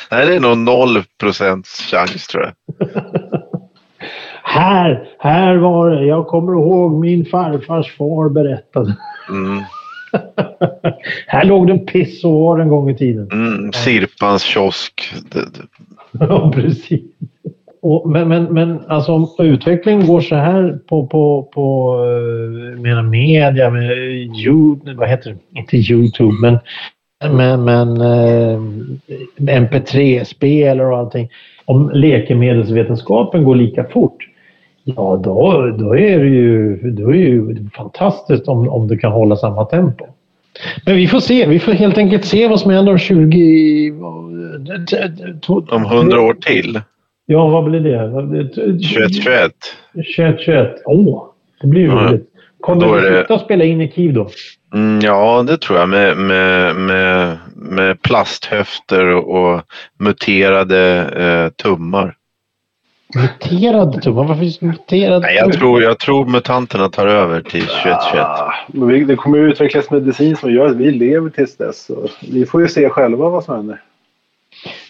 Nej, 0.10 0.26
det 0.26 0.34
är 0.34 0.40
nog 0.40 0.58
noll 0.58 1.02
procents 1.20 1.80
chans 1.90 2.26
tror 2.26 2.44
jag. 2.44 2.88
här, 4.42 5.08
här 5.18 5.56
var 5.56 5.90
det. 5.90 6.04
Jag 6.04 6.26
kommer 6.26 6.52
ihåg 6.52 6.92
min 6.92 7.24
farfars 7.24 7.96
far 7.96 8.28
berättade. 8.28 8.96
Mm. 9.30 9.62
här 11.26 11.44
låg 11.44 11.66
det 11.66 11.72
en 11.72 11.86
pissoar 11.86 12.58
en 12.58 12.68
gång 12.68 12.90
i 12.90 12.96
tiden. 12.96 13.28
Mm, 13.32 13.72
Sirpans 13.72 14.42
kiosk. 14.42 15.14
ja, 16.12 16.52
precis. 16.54 17.13
Och, 17.84 18.10
men, 18.10 18.28
men, 18.28 18.44
men 18.44 18.80
alltså 18.88 19.12
om 19.12 19.28
utvecklingen 19.38 20.06
går 20.06 20.20
så 20.20 20.34
här 20.34 20.78
på, 20.88 21.06
på, 21.06 21.48
på 21.54 21.96
eh, 22.04 22.80
med 22.80 23.04
media, 23.04 23.70
med 23.70 23.90
YouTube, 23.92 24.94
vad 24.94 25.08
heter 25.08 25.30
det? 25.30 25.58
Inte 25.58 25.76
Youtube, 25.76 26.34
men, 26.40 26.58
men, 27.36 27.64
men 27.64 28.00
eh, 28.00 28.60
MP3-spel 29.38 30.80
och 30.80 30.98
allting. 30.98 31.28
Om 31.64 31.90
läkemedelsvetenskapen 31.94 33.44
går 33.44 33.54
lika 33.54 33.84
fort, 33.84 34.28
ja 34.84 35.20
då, 35.24 35.70
då 35.78 35.96
är 35.96 36.18
det 36.18 36.28
ju, 36.28 36.76
då 36.90 37.08
är 37.08 37.12
det 37.12 37.18
ju 37.18 37.68
fantastiskt 37.76 38.48
om, 38.48 38.68
om 38.68 38.88
det 38.88 38.96
kan 38.96 39.12
hålla 39.12 39.36
samma 39.36 39.64
tempo. 39.64 40.06
Men 40.86 40.96
vi 40.96 41.08
får 41.08 41.20
se. 41.20 41.46
Vi 41.46 41.58
får 41.58 41.72
helt 41.72 41.98
enkelt 41.98 42.24
se 42.24 42.48
vad 42.48 42.60
som 42.60 42.70
händer 42.70 42.92
om 42.92 42.98
20... 42.98 43.90
Om 45.70 45.84
100 45.84 46.20
år 46.20 46.34
till? 46.34 46.80
Ja, 47.26 47.48
vad 47.48 47.64
blir 47.64 47.80
det? 47.80 47.98
21-21. 47.98 49.50
21-21. 50.18 50.74
Åh, 50.84 51.24
det 51.60 51.66
blir 51.66 51.80
ju 51.80 51.90
mm. 51.90 52.04
roligt. 52.04 52.30
Kommer 52.60 52.94
vi 52.94 53.00
sluta 53.00 53.34
det... 53.34 53.40
spela 53.40 53.64
in 53.64 53.80
i 53.80 53.92
Kiev 53.92 54.12
då? 54.12 54.28
Mm, 54.74 55.00
ja, 55.00 55.42
det 55.42 55.58
tror 55.58 55.78
jag. 55.78 55.88
Med, 55.88 56.16
med, 56.16 56.76
med, 56.76 57.38
med 57.54 58.02
plasthöfter 58.02 59.06
och 59.06 59.62
muterade 59.98 61.04
eh, 61.16 61.64
tummar. 61.64 62.16
Muterade 63.14 64.00
tummar? 64.00 64.24
Varför 64.24 64.44
just 64.44 64.60
muterade 64.60 65.20
Nej, 65.20 65.36
jag, 65.36 65.52
tror, 65.52 65.82
jag 65.82 65.98
tror 65.98 66.26
mutanterna 66.26 66.88
tar 66.88 67.06
över 67.06 67.40
till 67.40 67.62
21-21. 67.62 67.98
Ja, 68.14 68.52
det 69.06 69.16
kommer 69.16 69.38
ju 69.38 69.48
utvecklas 69.48 69.90
medicin 69.90 70.36
som 70.36 70.52
gör 70.52 70.66
att 70.66 70.76
vi 70.76 70.90
lever 70.90 71.30
tills 71.30 71.56
dess. 71.56 71.90
vi 72.32 72.46
får 72.46 72.60
ju 72.60 72.68
se 72.68 72.88
själva 72.88 73.28
vad 73.28 73.44
som 73.44 73.56
händer. 73.56 73.80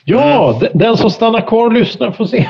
Ja, 0.05 0.57
mm. 0.57 0.69
den 0.75 0.97
som 0.97 1.11
stannar 1.11 1.41
kvar 1.41 1.67
och 1.67 1.73
lyssnar 1.73 2.11
får 2.11 2.25
se. 2.25 2.49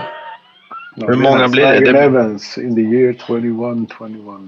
Hur 0.96 1.16
många 1.16 1.48
blir 1.48 1.64
det? 1.64 1.92
det... 1.92 1.98
Evans 1.98 2.58
in 2.58 2.74
the 2.74 2.80
year 2.80 3.12
2121. 3.12 4.40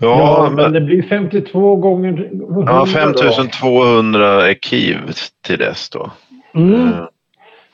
Ja, 0.00 0.44
ja, 0.44 0.50
men 0.50 0.72
det 0.72 0.80
blir 0.80 1.02
52 1.02 1.76
gånger 1.76 2.08
100 2.08 2.72
Ja, 2.72 2.86
5200 2.86 4.50
ekiv 4.50 4.98
till 5.46 5.58
dess 5.58 5.90
då. 5.90 6.10
Mm. 6.54 6.72
Uh. 6.74 7.06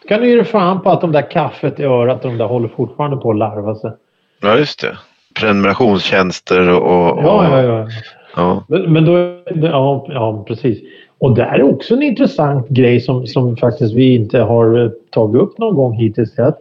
kan 0.09 0.21
du 0.21 0.29
ge 0.29 0.45
fan 0.45 0.83
på 0.83 0.91
att 0.91 1.01
de 1.01 1.13
där 1.13 1.31
kaffet 1.31 1.81
i 1.81 1.85
örat, 1.85 2.23
de 2.23 2.39
där 2.39 2.47
håller 2.47 2.69
fortfarande 2.69 3.17
på 3.17 3.31
att 3.31 3.37
larva 3.37 3.75
sig. 3.75 3.93
Ja, 4.41 4.59
just 4.59 4.81
det. 4.81 4.99
Prenumerationstjänster 5.41 6.69
och... 6.69 7.19
och 7.19 7.25
ja, 7.25 7.49
ja, 7.51 7.63
ja. 7.63 7.89
ja. 8.37 8.65
Men, 8.69 8.93
men 8.93 9.05
då... 9.05 9.43
Ja, 9.47 10.07
ja, 10.09 10.45
precis. 10.49 10.79
Och 11.25 11.35
det 11.35 11.43
är 11.43 11.63
också 11.63 11.95
en 11.95 12.03
intressant 12.03 12.69
grej 12.69 13.01
som, 13.01 13.27
som 13.27 13.57
faktiskt 13.57 13.95
vi 13.95 14.15
inte 14.15 14.39
har 14.39 14.85
eh, 14.85 14.91
tagit 15.11 15.43
upp 15.43 15.59
någon 15.59 15.75
gång 15.75 15.93
hittills. 15.93 16.39
Att, 16.39 16.61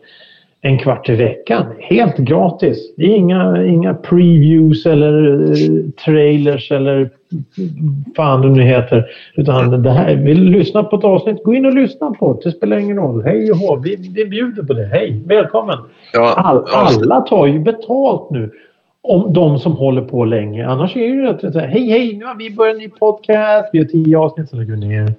en 0.62 0.80
kvart 0.80 1.10
i 1.10 1.16
veckan. 1.16 1.66
Helt 1.80 2.18
gratis. 2.18 2.94
Det 2.98 3.04
är 3.04 3.16
inga, 3.16 3.64
inga 3.64 3.94
previews 3.94 4.86
eller 4.86 5.42
eh, 5.52 5.90
trailers 6.06 6.72
eller 6.72 7.10
fan 8.16 8.42
det 8.42 8.50
nu 8.50 8.62
heter. 8.62 9.06
Utan 9.36 9.84
det 9.84 9.92
här, 9.92 10.16
vill 10.16 10.46
du 10.46 10.60
lyssna 10.60 10.84
på 10.84 10.96
ett 10.96 11.04
avsnitt, 11.04 11.44
gå 11.44 11.54
in 11.54 11.66
och 11.66 11.74
lyssna 11.74 12.12
på 12.12 12.34
det. 12.34 12.50
Det 12.50 12.56
spelar 12.56 12.78
ingen 12.78 12.98
roll. 12.98 13.24
Hej 13.24 13.52
och 13.52 13.58
hå, 13.58 13.76
vi, 13.76 14.12
vi 14.16 14.26
bjuder 14.26 14.64
på 14.64 14.74
det. 14.74 14.86
Hej, 14.86 15.22
välkommen! 15.26 15.78
Ja, 16.14 16.34
All, 16.34 16.64
alla 16.74 17.22
tar 17.22 17.48
ju 17.48 17.60
betalt 17.60 18.30
nu. 18.30 18.52
Om 19.04 19.34
de 19.34 19.60
som 19.60 19.72
håller 19.74 20.02
på 20.02 20.26
länge. 20.26 20.68
Annars 20.68 20.96
är 20.96 21.00
det 21.00 21.06
ju 21.08 21.28
att 21.28 21.42
säga 21.42 21.68
hej 21.68 21.90
hej 21.90 22.18
nu 22.18 22.26
har 22.26 22.36
vi 22.36 22.50
börjat 22.52 22.76
en 22.76 22.82
ny 22.82 22.90
podcast. 22.90 23.70
Vi 23.74 23.80
har 23.80 23.86
tio 23.86 24.18
avsnitt 24.18 24.50
som 24.50 24.60
lägger 24.60 24.76
ner. 24.76 25.14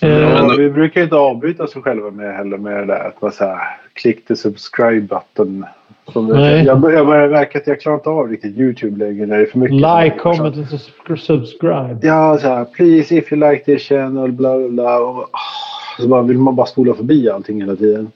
Ja, 0.00 0.08
Eh, 0.08 0.46
men 0.46 0.56
vi 0.58 0.70
brukar 0.70 1.02
inte 1.02 1.16
avbryta 1.16 1.62
oss 1.64 1.74
själva 1.74 2.10
med 2.10 2.36
heller 2.36 2.56
med 2.58 2.76
det 2.76 2.84
där 2.86 3.08
att 3.08 3.22
man 3.22 3.32
säger 3.32 3.58
klick 3.92 4.24
the 4.26 4.36
subscribe 4.36 5.00
button. 5.00 5.64
Som 6.12 6.28
jag, 6.28 6.64
jag 6.64 6.80
börjar 6.80 7.28
märka 7.28 7.58
att 7.58 7.66
jag 7.66 7.80
klarar 7.80 7.96
inte 7.96 8.10
av 8.10 8.28
riktigt 8.28 8.56
YouTube 8.58 9.04
längre 9.04 9.26
när 9.26 9.36
det 9.36 9.42
är 9.42 9.46
för 9.46 9.58
mycket. 9.58 9.76
like, 9.76 10.16
comment 10.18 10.56
and 10.56 11.20
subscribe. 11.20 11.98
Ja, 12.02 12.38
så 12.40 12.48
här, 12.48 12.64
please 12.64 13.14
if 13.16 13.32
you 13.32 13.50
like 13.50 13.64
this 13.64 13.82
channel, 13.82 14.32
bla 14.32 14.58
bla 14.58 14.68
bla. 14.68 14.98
Och, 15.00 15.18
ah, 15.22 16.00
så 16.02 16.08
bara, 16.08 16.22
vill 16.22 16.38
man 16.38 16.56
bara 16.56 16.66
spola 16.66 16.94
förbi 16.94 17.30
allting 17.30 17.60
hela 17.60 17.76
tiden. 17.76 18.10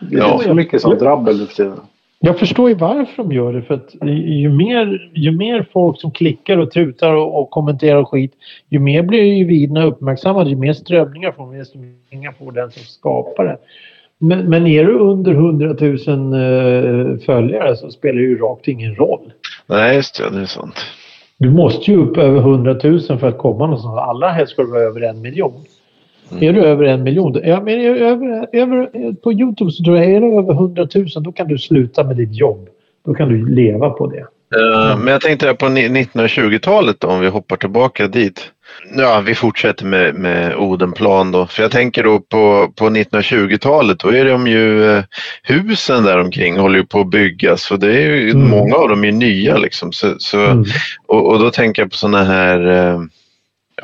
Det 0.00 0.16
är 0.16 0.20
Ja. 0.20 0.40
så 0.44 0.54
mycket 0.54 0.82
sånt 0.82 1.00
drabbel 1.00 1.38
nu 1.38 1.46
för 1.46 1.54
tiden. 1.54 1.80
Jag 2.18 2.38
förstår 2.38 2.68
ju 2.68 2.74
varför 2.74 3.22
de 3.22 3.32
gör 3.32 3.52
det. 3.52 3.62
För 3.62 3.74
att 3.74 3.94
ju 4.16 4.48
mer, 4.48 5.10
ju 5.14 5.30
mer 5.30 5.66
folk 5.72 6.00
som 6.00 6.10
klickar 6.10 6.58
och 6.58 6.70
tutar 6.70 7.14
och, 7.14 7.40
och 7.40 7.50
kommenterar 7.50 7.96
och 7.96 8.08
skit. 8.08 8.32
Ju 8.68 8.78
mer 8.78 9.02
blir 9.02 9.22
ju 9.22 9.44
videorna 9.44 9.84
uppmärksammade. 9.84 10.50
Ju 10.50 10.56
mer 10.56 10.72
strömningar 10.72 11.32
får 11.32 11.46
man. 11.46 11.58
Desto 11.58 11.78
mer 11.78 12.32
får 12.38 12.52
den 12.52 12.70
som 12.70 12.82
skapar 12.82 13.44
det. 13.44 13.58
Men, 14.18 14.50
men 14.50 14.66
är 14.66 14.84
du 14.84 14.98
under 14.98 15.32
100 15.32 15.66
000 15.66 15.94
eh, 16.32 17.18
följare 17.18 17.76
så 17.76 17.90
spelar 17.90 18.14
det 18.14 18.26
ju 18.26 18.38
rakt 18.38 18.68
ingen 18.68 18.94
roll. 18.94 19.32
Nej, 19.66 19.96
just 19.96 20.18
det. 20.18 20.36
Det 20.36 20.42
är 20.42 20.46
sant. 20.46 20.74
Du 21.38 21.50
måste 21.50 21.90
ju 21.90 21.96
upp 21.96 22.16
över 22.16 22.38
100 22.38 22.76
000 22.84 23.00
för 23.00 23.28
att 23.28 23.38
komma 23.38 23.66
någonstans. 23.66 23.98
Alla 23.98 24.28
helst 24.28 24.52
ska 24.52 24.62
du 24.62 24.70
vara 24.70 24.82
över 24.82 25.00
en 25.00 25.20
miljon. 25.20 25.64
Är 26.40 26.52
du 26.52 26.60
över 26.64 26.84
en 26.84 27.02
miljon, 27.02 27.40
ja, 27.44 27.60
men 27.60 27.74
är 27.80 27.90
över, 27.96 28.48
över, 28.52 29.12
på 29.12 29.32
Youtube 29.32 29.70
så 29.70 29.84
tror 29.84 29.96
jag, 29.96 30.06
är 30.10 30.20
du 30.20 30.26
över 30.26 30.52
100 30.52 30.86
000 30.94 31.06
då 31.16 31.32
kan 31.32 31.48
du 31.48 31.58
sluta 31.58 32.04
med 32.04 32.16
ditt 32.16 32.34
jobb. 32.34 32.68
Då 33.06 33.14
kan 33.14 33.28
du 33.28 33.48
leva 33.54 33.90
på 33.90 34.06
det. 34.06 34.18
Eh, 34.56 34.98
Men 34.98 35.06
jag 35.06 35.20
tänkte 35.20 35.54
på 35.54 35.68
ni- 35.68 35.88
1920-talet 35.88 37.00
då, 37.00 37.08
om 37.08 37.20
vi 37.20 37.28
hoppar 37.28 37.56
tillbaka 37.56 38.08
dit. 38.08 38.50
Ja, 38.96 39.22
vi 39.26 39.34
fortsätter 39.34 39.86
med, 39.86 40.14
med 40.14 40.56
Odenplan 40.56 41.32
då. 41.32 41.46
För 41.46 41.62
jag 41.62 41.70
tänker 41.70 42.04
då 42.04 42.20
på, 42.20 42.72
på 42.76 42.84
1920-talet, 42.84 43.98
då 43.98 44.08
är 44.08 44.24
de 44.24 44.46
ju 44.46 44.90
eh, 44.96 45.04
husen 45.42 46.04
där 46.04 46.18
omkring 46.20 46.58
håller 46.58 46.78
ju 46.78 46.86
på 46.86 47.00
att 47.00 47.10
byggas 47.10 47.70
och 47.70 47.78
det 47.78 47.86
är 48.02 48.10
ju, 48.10 48.30
Mm. 48.30 48.48
många 48.50 48.74
av 48.76 48.88
dem 48.88 49.04
är 49.04 49.12
nya 49.12 49.56
liksom. 49.56 49.92
Så, 49.92 50.14
så, 50.18 50.38
Mm. 50.44 50.64
och, 51.06 51.26
och 51.32 51.38
då 51.38 51.50
tänker 51.50 51.82
jag 51.82 51.90
på 51.90 51.96
sådana 51.96 52.24
här 52.24 52.66
eh, 52.68 53.00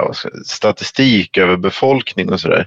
ja, 0.00 0.12
statistik 0.46 1.38
över 1.38 1.56
befolkning 1.56 2.32
och 2.32 2.40
sådär. 2.40 2.66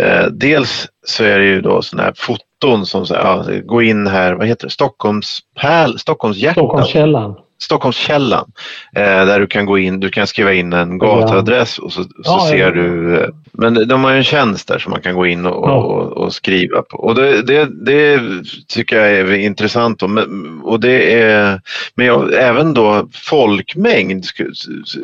Eh, 0.00 0.26
dels 0.26 0.88
så 1.06 1.24
är 1.24 1.38
det 1.38 1.44
ju 1.44 1.60
då 1.60 1.82
sådana 1.82 2.06
här 2.06 2.14
foton 2.16 2.86
som 2.86 3.06
säger, 3.06 3.22
ja, 3.22 3.44
gå 3.64 3.82
in 3.82 4.06
här, 4.06 4.32
vad 4.32 4.46
heter 4.46 4.66
det, 4.66 4.72
Stockholms, 4.72 5.40
pärl, 5.60 5.98
Stockholmskällan. 5.98 7.36
Stockholmskällan. 7.58 8.52
Eh, 8.96 9.26
där 9.26 9.40
du 9.40 9.46
kan 9.46 9.66
gå 9.66 9.78
in, 9.78 10.00
du 10.00 10.10
kan 10.10 10.26
skriva 10.26 10.52
in 10.52 10.72
en 10.72 10.98
gatuadress 10.98 11.78
och 11.78 11.92
så, 11.92 12.02
så 12.02 12.08
Ja, 12.24 12.46
ser 12.50 12.58
ja. 12.58 12.70
du. 12.70 13.16
Eh, 13.20 13.28
men 13.52 13.88
de 13.88 14.04
har 14.04 14.10
ju 14.10 14.16
en 14.16 14.24
tjänst 14.24 14.68
där 14.68 14.78
som 14.78 14.90
man 14.90 15.00
kan 15.00 15.14
gå 15.14 15.26
in 15.26 15.46
och, 15.46 15.68
Ja. 15.68 15.74
och, 15.74 16.12
och 16.12 16.34
skriva 16.34 16.82
på. 16.82 16.96
Och 16.96 17.14
det, 17.14 17.42
det, 17.42 17.84
det 17.86 18.20
tycker 18.68 18.96
jag 18.96 19.10
är 19.10 19.32
intressant. 19.32 19.98
Då. 19.98 20.08
Men, 20.08 20.60
och 20.62 20.80
det 20.80 21.22
är, 21.22 21.60
men 21.94 22.06
jag, 22.06 22.34
även 22.34 22.74
då 22.74 23.08
folkmängd 23.12 24.24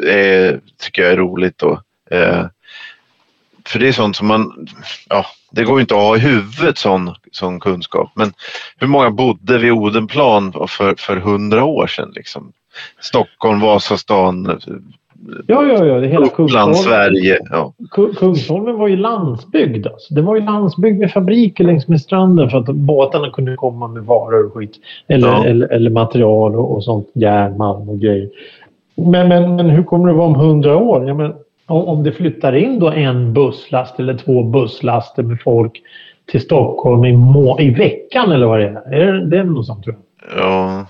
är, 0.06 0.60
tycker 0.82 1.02
jag 1.02 1.12
är 1.12 1.16
roligt. 1.16 1.58
Då. 1.58 1.80
Eh, 2.10 2.46
för 3.66 3.78
det 3.78 3.88
är 3.88 3.92
sånt 3.92 4.16
som 4.16 4.26
man, 4.26 4.68
ja, 5.08 5.26
det 5.50 5.64
går 5.64 5.80
inte 5.80 5.94
att 5.94 6.00
ha 6.00 6.16
i 6.16 6.20
huvudet 6.20 6.78
sån, 6.78 7.10
sån 7.32 7.60
kunskap. 7.60 8.10
Men 8.14 8.32
hur 8.78 8.86
många 8.86 9.10
bodde 9.10 9.58
vid 9.58 9.72
Odenplan 9.72 10.52
för, 10.68 10.94
för 10.98 11.16
hundra 11.16 11.64
år 11.64 11.86
sedan? 11.86 12.12
Liksom? 12.14 12.52
Stockholm, 13.00 13.60
Vasastan, 13.60 14.60
Ja, 15.46 15.62
ja, 15.66 15.84
ja. 15.84 15.94
Det 16.00 16.06
hela 16.08 16.28
Kungsholmen. 16.28 16.74
Sverige. 16.74 17.38
Ja. 17.50 17.72
Ku- 17.90 18.14
Kungsholmen 18.14 18.78
var 18.78 18.88
ju 18.88 18.96
landsbygd. 18.96 19.86
Alltså. 19.86 20.14
Det 20.14 20.22
var 20.22 20.34
ju 20.36 20.42
landsbygd 20.44 20.98
med 21.00 21.12
fabriker 21.12 21.64
längs 21.64 21.88
med 21.88 22.00
stranden 22.00 22.50
för 22.50 22.58
att 22.58 22.66
båtarna 22.66 23.30
kunde 23.30 23.56
komma 23.56 23.88
med 23.88 24.02
varor 24.02 24.46
och 24.46 24.54
skit. 24.54 24.72
Eller, 25.08 25.28
Ja. 25.28 25.44
eller, 25.44 25.68
eller 25.72 25.90
material 25.90 26.56
och, 26.56 26.74
och 26.74 26.84
sånt. 26.84 27.08
Järn, 27.14 27.56
malm 27.56 27.88
och 27.88 27.98
grejer. 28.00 28.28
Men, 28.94 29.28
men, 29.28 29.56
men 29.56 29.70
hur 29.70 29.82
kommer 29.82 30.08
det 30.08 30.14
vara 30.14 30.26
om 30.26 30.34
hundra 30.34 30.76
år? 30.76 31.08
Ja, 31.08 31.14
men, 31.14 31.34
om, 31.70 32.02
det 32.02 32.12
flyttar 32.12 32.52
in 32.56 32.78
då 32.78 32.90
en 32.90 33.32
busslast 33.32 34.00
eller 34.00 34.14
två 34.14 34.42
busslaster 34.42 35.22
med 35.22 35.40
folk 35.40 35.82
till 36.30 36.40
Stockholm 36.40 37.04
i, 37.04 37.12
må- 37.12 37.60
i 37.60 37.70
veckan 37.70 38.32
eller 38.32 38.46
vad 38.46 38.60
det 38.60 38.66
är. 38.66 38.92
Är 38.94 39.12
det, 39.12 39.26
det 39.26 39.38
är 39.38 39.44
något 39.44 39.66
sånt 39.66 39.84
tror 39.84 39.96
jag. 40.36 40.38
Ja. 40.44 40.86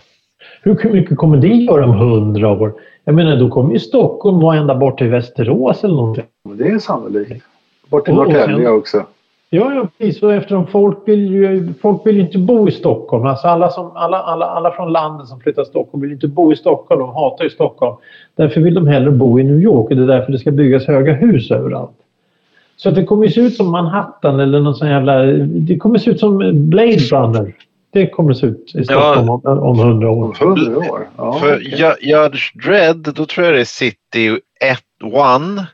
Hur 0.62 0.90
mycket 0.92 1.16
kommer 1.18 1.36
det 1.36 1.48
göra 1.48 1.84
om 1.84 1.90
hundra 1.90 2.48
år? 2.50 2.74
Jag 3.04 3.14
menar, 3.14 3.36
då 3.36 3.48
kommer 3.48 3.72
ju 3.72 3.78
Stockholm 3.78 4.40
vara 4.40 4.56
ända 4.56 4.74
bort 4.74 4.98
till 4.98 5.08
Västerås 5.08 5.84
eller 5.84 5.94
någonting. 5.94 6.24
Det 6.54 6.68
är 6.68 6.78
sannolikt. 6.78 7.44
Bort 7.88 8.04
till 8.04 8.14
Norrtälje 8.14 8.68
också. 8.68 9.04
Ja, 9.52 9.74
ja 9.74 9.88
precis. 9.98 10.22
Och 10.22 10.34
eftersom 10.34 10.66
folk 10.66 10.98
vill 11.06 11.26
ju 11.34 11.72
folk 11.82 12.06
vill 12.06 12.16
ju 12.16 12.22
inte 12.22 12.38
bo 12.38 12.68
i 12.68 12.72
Stockholm. 12.72 13.26
Alltså 13.26 13.46
alla, 13.46 13.70
som, 13.70 13.96
alla, 13.96 14.18
alla, 14.18 14.46
alla 14.46 14.70
från 14.70 14.92
landet 14.92 15.28
som 15.28 15.40
flyttar 15.40 15.62
till 15.62 15.70
Stockholm 15.70 16.02
vill 16.02 16.12
inte 16.12 16.28
bo 16.28 16.52
i 16.52 16.56
Stockholm. 16.56 17.00
De 17.00 17.08
hatar 17.10 17.44
ju 17.44 17.50
Stockholm. 17.50 17.96
Därför 18.36 18.60
vill 18.60 18.74
de 18.74 18.86
hellre 18.86 19.10
bo 19.10 19.40
i 19.40 19.42
New 19.42 19.60
York 19.60 19.90
och 19.90 19.96
det 19.96 20.02
är 20.02 20.06
därför 20.06 20.32
det 20.32 20.38
ska 20.38 20.50
byggas 20.50 20.86
höga 20.86 21.12
hus 21.12 21.50
överallt. 21.50 21.96
Så 22.76 22.88
att 22.88 22.94
det 22.94 23.04
kommer 23.04 23.28
se 23.28 23.40
ut 23.40 23.56
som 23.56 23.70
Manhattan 23.70 24.40
eller 24.40 24.60
någon 24.60 24.74
sån 24.74 24.88
jävla... 24.88 25.22
Det 25.46 25.76
kommer 25.76 25.98
se 25.98 26.10
ut 26.10 26.20
som 26.20 26.38
Blade 26.70 26.96
Runner. 26.96 27.54
Det 27.92 28.06
kommer 28.06 28.34
se 28.34 28.46
ut 28.46 28.74
i 28.74 28.84
Stockholm 28.84 29.30
om, 29.30 29.40
om 29.44 29.78
hundra 29.78 30.10
år. 30.10 30.24
Om 30.40 30.48
hundra 30.48 30.78
år. 30.78 31.08
Ja, 31.16 31.32
För. 31.32 31.60
Ju- 31.60 32.10
Judge 32.10 32.66
Dredd, 32.66 33.14
då 33.14 33.26
tror 33.26 33.46
jag 33.46 33.54
det 33.54 33.60
är 33.60 33.64
City 33.64 34.38
1, 34.60 34.78
One. 35.14 35.66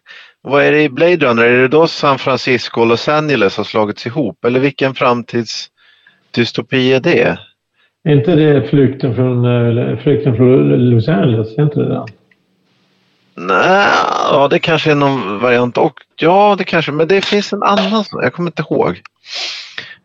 Vad 0.48 0.64
är 0.64 0.72
det 0.72 0.82
i 0.82 0.88
Blade 0.88 1.16
Runner? 1.26 1.44
Är 1.44 1.58
det 1.58 1.68
då 1.68 1.86
San 1.86 2.18
Francisco 2.18 2.80
och 2.80 2.86
Los 2.86 3.08
Angeles 3.08 3.56
har 3.56 3.64
slagits 3.64 4.06
ihop? 4.06 4.44
Eller 4.44 4.60
vilken 4.60 4.94
framtidsdystopi 4.94 6.92
är 6.92 7.00
det? 7.00 7.38
Är 8.04 8.12
inte 8.12 8.34
det 8.36 8.68
flykten 8.68 9.14
från, 9.14 9.44
eh, 9.44 9.98
flykten 9.98 10.36
från 10.36 10.68
Los 10.90 11.08
Angeles? 11.08 11.58
Är 11.58 11.62
inte 11.62 11.80
det 11.80 11.88
det? 11.88 12.04
Nej, 13.34 13.88
ja 14.30 14.48
det 14.50 14.58
kanske 14.58 14.90
är 14.90 14.94
någon 14.94 15.38
variant. 15.38 15.78
Och, 15.78 16.00
ja, 16.16 16.54
det 16.58 16.64
kanske, 16.64 16.92
men 16.92 17.08
det 17.08 17.24
finns 17.24 17.52
en 17.52 17.62
annan. 17.62 18.04
Jag 18.12 18.32
kommer 18.32 18.50
inte 18.50 18.62
ihåg. 18.70 19.00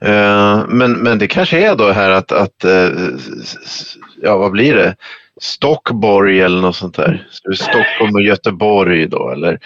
Eh, 0.01 0.63
men, 0.67 0.91
men 0.91 1.19
det 1.19 1.27
kanske 1.27 1.59
är 1.67 1.75
då 1.75 1.91
här 1.91 2.09
att, 2.09 2.31
att 2.31 2.63
s- 2.63 3.95
ja 4.21 4.37
vad 4.37 4.51
blir 4.51 4.75
det? 4.75 4.95
Stockborg 5.41 6.41
eller 6.41 6.61
något 6.61 6.75
sånt 6.75 6.95
där. 6.95 7.27
Stockholm 7.55 8.15
och 8.15 8.21
Göteborg 8.21 9.07
då 9.07 9.29
eller 9.29 9.59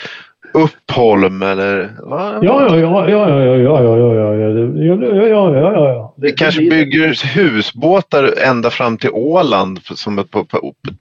Uppholm 0.55 1.41
eller 1.41 1.89
vad? 2.03 2.43
Ja, 2.43 2.67
ja, 2.69 2.77
ja, 2.77 3.09
ja, 3.09 3.29
ja, 3.29 3.43
ja, 3.43 3.57
ja, 3.57 3.97
ja, 3.97 4.13
ja, 4.15 4.33
ja, 4.35 4.49
det- 4.49 4.85
ja, 4.85 5.27
ja, 5.27 5.55
ja, 5.55 5.89
ja. 5.89 6.13
Vi 6.17 6.31
kanske 6.31 6.61
bygger 6.69 7.35
husbåtar 7.35 8.33
ända 8.47 8.69
fram 8.69 8.97
till 8.97 9.09
Åland 9.13 9.79
som 9.83 10.19
ett, 10.19 10.27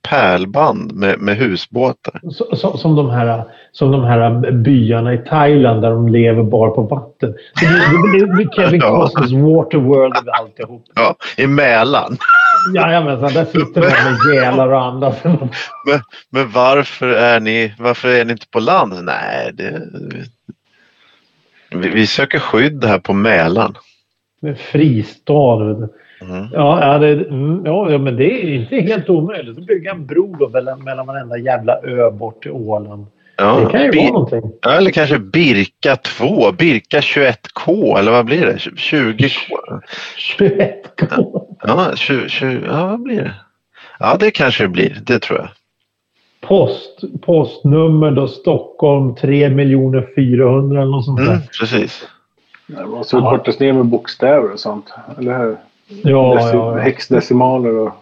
pärlband 0.09 0.93
med, 0.93 1.19
med 1.21 1.37
husbåtar. 1.37 2.21
Så- 2.31 2.57
så- 2.57 2.77
Som 2.77 2.97
de, 2.97 3.11
här, 3.11 3.45
som 3.73 3.91
de 3.93 4.05
här 4.05 4.51
byarna 4.53 5.15
i 5.15 5.19
Thailand 5.19 5.83
där 5.83 5.91
de 5.91 6.09
lever 6.09 6.43
bara 6.43 6.71
på 6.71 6.83
vatten. 6.83 7.35
Det 7.61 7.67
blir, 8.11 8.27
det 8.27 8.33
blir 8.33 8.49
Kevin 8.57 8.81
Ja. 8.81 9.01
Costners 9.01 9.33
Waterworld 9.33 10.17
över 10.17 10.33
alltihop. 10.41 10.85
Ja, 10.95 11.15
I 11.37 11.47
Mälaren. 11.47 12.17
Jajamensan, 12.75 13.33
där 13.33 13.45
sitter 13.45 13.81
de 13.81 13.87
med 14.31 14.35
gälar 14.35 14.69
och 14.73 14.83
andas. 14.83 15.25
Men, 15.25 15.39
men 16.31 16.51
varför 16.51 17.09
är 17.09 17.41
ni 17.41 17.75
varför 17.79 18.09
är 18.09 18.25
ni 18.25 18.33
inte 18.33 18.47
på 18.49 18.61
land? 18.61 18.95
Nej, 19.03 19.44
det, 19.53 19.83
vi, 21.71 21.89
vi 21.89 22.07
söker 22.07 22.39
skydd 22.39 22.85
här 22.85 22.99
på 22.99 23.13
Mälaren. 23.13 23.75
Med 24.41 24.59
fristad. 24.59 25.89
Mm. 26.21 26.49
Ja, 26.53 26.99
det, 26.99 27.13
mm, 27.13 27.63
ja, 27.67 27.99
men 27.99 28.17
det 28.17 28.25
är 28.45 28.55
inte 28.55 28.77
helt 28.77 29.09
omöjligt. 29.09 29.59
Att 29.59 29.67
bygga 29.67 29.91
en 29.91 30.07
bro 30.07 30.37
då 30.39 30.49
mellan, 30.49 30.85
mellan 30.85 31.07
varenda 31.07 31.39
jävla 31.39 31.81
ö 31.83 32.11
bort 32.11 32.43
till 32.43 32.51
Åland. 32.51 33.07
Ja, 33.37 33.61
Det 33.61 33.71
kan 33.71 33.83
ju 33.83 33.91
vara 33.91 34.13
någonting. 34.13 34.43
eller 34.67 34.91
kanske 34.91 35.19
Birka 35.19 35.97
2, 35.97 36.53
Birka 36.53 37.01
21K 37.01 37.99
eller 37.99 38.13
vad 38.13 38.25
blir 38.25 38.47
det? 38.47 38.57
20K? 38.57 39.31
21K. 40.39 41.47
Ja, 41.63 41.93
20, 41.97 42.29
20, 42.29 42.61
ja 42.67 42.87
vad 42.87 43.03
blir 43.03 43.17
det? 43.23 43.35
Ja, 43.99 44.17
det 44.21 44.31
kanske 44.31 44.65
det 44.65 44.69
blir. 44.69 44.99
Det 45.07 45.19
tror 45.19 45.39
jag. 45.39 45.49
Post, 46.49 47.01
postnummer 47.23 48.11
då 48.11 48.29
Stockholm 48.29 49.15
3 49.15 49.51
400 50.17 50.83
eller 50.83 50.91
något 50.91 51.05
sånt 51.05 51.19
där. 51.19 51.33
Mm, 51.33 51.43
precis. 51.61 52.09
Det 52.67 52.87
måste 52.87 53.17
ju 53.17 53.23
kortas 53.23 53.59
ner 53.59 53.73
med 53.73 53.85
bokstäver 53.85 54.53
och 54.53 54.61
sånt. 54.61 54.87
Eller 55.19 55.39
hur? 55.39 55.57
Ja, 56.03 56.35
Deci- 56.35 56.51
ja, 56.53 56.55
ja. 56.55 56.77
Hexdecimaler 56.77 57.79
och... 57.79 57.93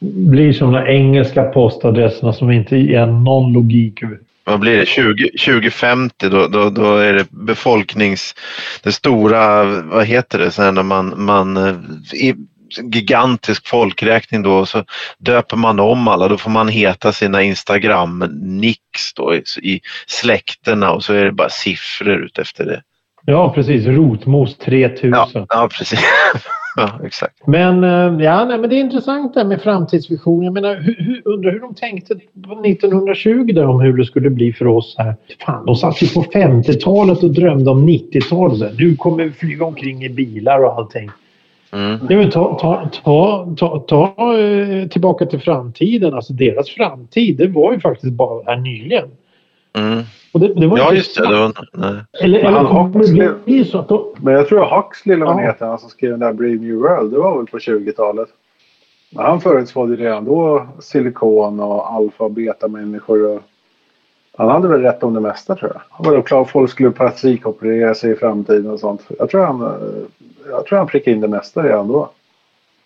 blir 0.00 0.52
som 0.52 0.72
de 0.72 0.86
engelska 0.86 1.44
postadresserna 1.44 2.32
som 2.32 2.50
inte 2.50 2.76
ger 2.76 3.06
någon 3.06 3.52
logik. 3.52 4.02
Vad 4.44 4.60
blir 4.60 4.76
det? 4.76 4.86
20, 4.86 5.30
2050 5.44 6.28
då, 6.28 6.46
då, 6.46 6.70
då 6.70 6.96
är 6.96 7.12
det 7.12 7.26
befolknings... 7.30 8.34
Det 8.82 8.92
stora, 8.92 9.64
vad 9.64 10.06
heter 10.06 10.38
det, 10.38 10.50
så 10.50 10.62
här 10.62 10.72
när 10.72 10.82
man... 10.82 11.14
man 11.16 11.56
eh, 11.56 11.74
i, 12.14 12.34
gigantisk 12.92 13.68
folkräkning 13.68 14.42
då 14.42 14.66
så 14.66 14.84
döper 15.18 15.56
man 15.56 15.80
om 15.80 16.08
alla. 16.08 16.28
Då 16.28 16.36
får 16.36 16.50
man 16.50 16.68
heta 16.68 17.12
sina 17.12 17.42
Instagram-nicks 17.42 19.14
då 19.16 19.34
i, 19.34 19.42
i 19.62 19.80
släkterna 20.06 20.90
och 20.90 21.04
så 21.04 21.12
är 21.12 21.24
det 21.24 21.32
bara 21.32 21.48
siffror 21.48 22.24
ut 22.24 22.38
efter 22.38 22.64
det. 22.64 22.82
Ja, 23.26 23.52
precis. 23.54 23.86
Rotmos 23.86 24.56
3000. 24.56 25.10
Ja, 25.10 25.46
ja 25.48 25.68
precis. 25.78 26.00
ja, 26.76 27.00
exakt. 27.04 27.46
Men, 27.46 27.84
eh, 27.84 28.24
ja, 28.24 28.44
nej, 28.44 28.58
men 28.58 28.70
det 28.70 28.76
är 28.76 28.80
intressant 28.80 29.34
det 29.34 29.40
här 29.40 29.46
med 29.46 29.62
framtidsvision. 29.62 30.44
Jag 30.44 30.52
menar, 30.52 30.74
hur, 30.74 30.96
hur, 30.98 31.22
undrar 31.24 31.52
hur 31.52 31.60
de 31.60 31.74
tänkte 31.74 32.14
på 32.14 32.64
1920 32.64 33.52
där 33.54 33.66
om 33.66 33.80
hur 33.80 33.96
det 33.96 34.04
skulle 34.04 34.30
bli 34.30 34.52
för 34.52 34.66
oss 34.66 34.94
här. 34.98 35.16
Fan, 35.46 35.66
de 35.66 35.76
satt 35.76 36.02
ju 36.02 36.08
på 36.08 36.22
50-talet 36.22 37.22
och 37.22 37.30
drömde 37.30 37.70
om 37.70 37.88
90-talet. 37.88 38.60
där. 38.60 38.74
Nu 38.78 38.96
kommer 38.96 39.30
flyga 39.30 39.64
omkring 39.64 40.04
i 40.04 40.08
bilar 40.08 40.64
och 40.64 40.72
allting. 40.72 41.10
Mm. 41.72 41.98
Nej, 42.08 42.16
men 42.18 42.30
ta, 42.30 42.58
ta, 42.60 42.88
ta, 43.04 43.48
ta, 43.56 43.78
ta 43.88 44.38
eh, 44.38 44.88
tillbaka 44.88 45.26
till 45.26 45.40
framtiden. 45.40 46.14
Alltså 46.14 46.32
deras 46.32 46.70
framtid, 46.70 47.36
det 47.36 47.46
var 47.48 47.72
ju 47.72 47.80
faktiskt 47.80 48.12
bara 48.12 48.42
här 48.46 48.56
nyligen. 48.56 49.08
Mm. 49.78 50.02
Och 50.32 50.40
det, 50.40 50.54
det 50.54 50.66
var 50.66 50.78
Ja, 50.78 50.92
just 50.92 51.16
det. 51.16 51.28
det 51.28 51.38
var, 51.38 51.52
nej. 51.72 51.94
Eller, 52.22 52.42
Men 52.42 52.54
eller 52.56 52.68
Huxley- 52.70 53.44
bli 53.44 53.64
så 53.64 53.78
att 53.78 53.88
de, 53.88 54.04
Men 54.16 54.34
jag 54.34 54.48
tror 54.48 54.76
Huxley 54.76 55.14
eller 55.16 55.26
vad 55.26 55.34
Ja. 55.36 55.40
heter, 55.46 55.66
han 55.66 55.78
som 55.78 55.90
skrev 55.90 56.10
den 56.10 56.20
där 56.20 56.32
Brave 56.32 56.54
New 56.54 56.74
World. 56.74 57.12
Det 57.12 57.18
var 57.18 57.36
väl 57.36 57.46
på 57.46 57.58
20-talet. 57.58 58.28
Men 59.10 59.24
han 59.24 59.40
förutspådde 59.40 59.96
redan 59.96 60.24
då 60.24 60.66
silikon 60.80 61.60
och 61.60 61.92
alfa 61.92 62.24
och 62.24 62.30
beta-människor. 62.30 63.34
Och... 63.34 63.42
Han 64.38 64.48
hade 64.48 64.68
väl 64.68 64.82
rätt 64.82 65.02
om 65.02 65.14
det 65.14 65.20
mesta 65.20 65.54
tror 65.54 65.70
jag. 65.74 65.80
Han 65.90 66.06
var 66.06 66.16
då 66.16 66.22
klar 66.22 66.42
att 66.42 66.50
folk 66.50 66.70
skulle 66.70 66.90
plastikoperera 66.90 67.94
sig 67.94 68.12
i 68.12 68.14
framtiden 68.14 68.70
och 68.70 68.80
sånt. 68.80 69.00
Jag 69.18 69.30
tror 69.30 69.44
han, 69.44 69.62
eh, 69.62 69.70
jag 70.50 70.66
tror 70.66 70.78
han 70.78 70.86
prickade 70.86 71.14
in 71.14 71.20
det 71.20 71.28
mesta 71.28 71.62
redan 71.62 71.88
då. 71.88 72.10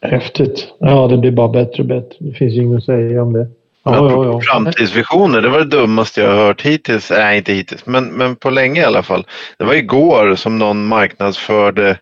Häftigt. 0.02 0.68
Ja, 0.78 1.06
det 1.06 1.16
blir 1.16 1.30
bara 1.30 1.48
bättre 1.48 1.82
och 1.82 1.88
bättre. 1.88 2.16
Det 2.18 2.32
finns 2.32 2.54
ju 2.54 2.62
inget 2.62 2.78
att 2.78 2.84
säga 2.84 3.22
om 3.22 3.32
det. 3.32 3.46
Ja, 3.84 4.10
ja, 4.10 4.24
ja. 4.24 4.40
Framtidsvisioner, 4.40 5.40
det 5.40 5.48
var 5.48 5.58
det 5.58 5.64
dummaste 5.64 6.20
jag 6.20 6.28
har 6.28 6.36
hört 6.36 6.62
hittills. 6.62 7.10
Nej, 7.10 7.38
inte 7.38 7.52
hittills, 7.52 7.86
men, 7.86 8.04
men 8.04 8.36
på 8.36 8.50
länge 8.50 8.80
i 8.80 8.84
alla 8.84 9.02
fall. 9.02 9.26
Det 9.58 9.64
var 9.64 9.74
igår 9.74 10.34
som 10.34 10.58
någon 10.58 10.86
marknadsförde 10.86 11.98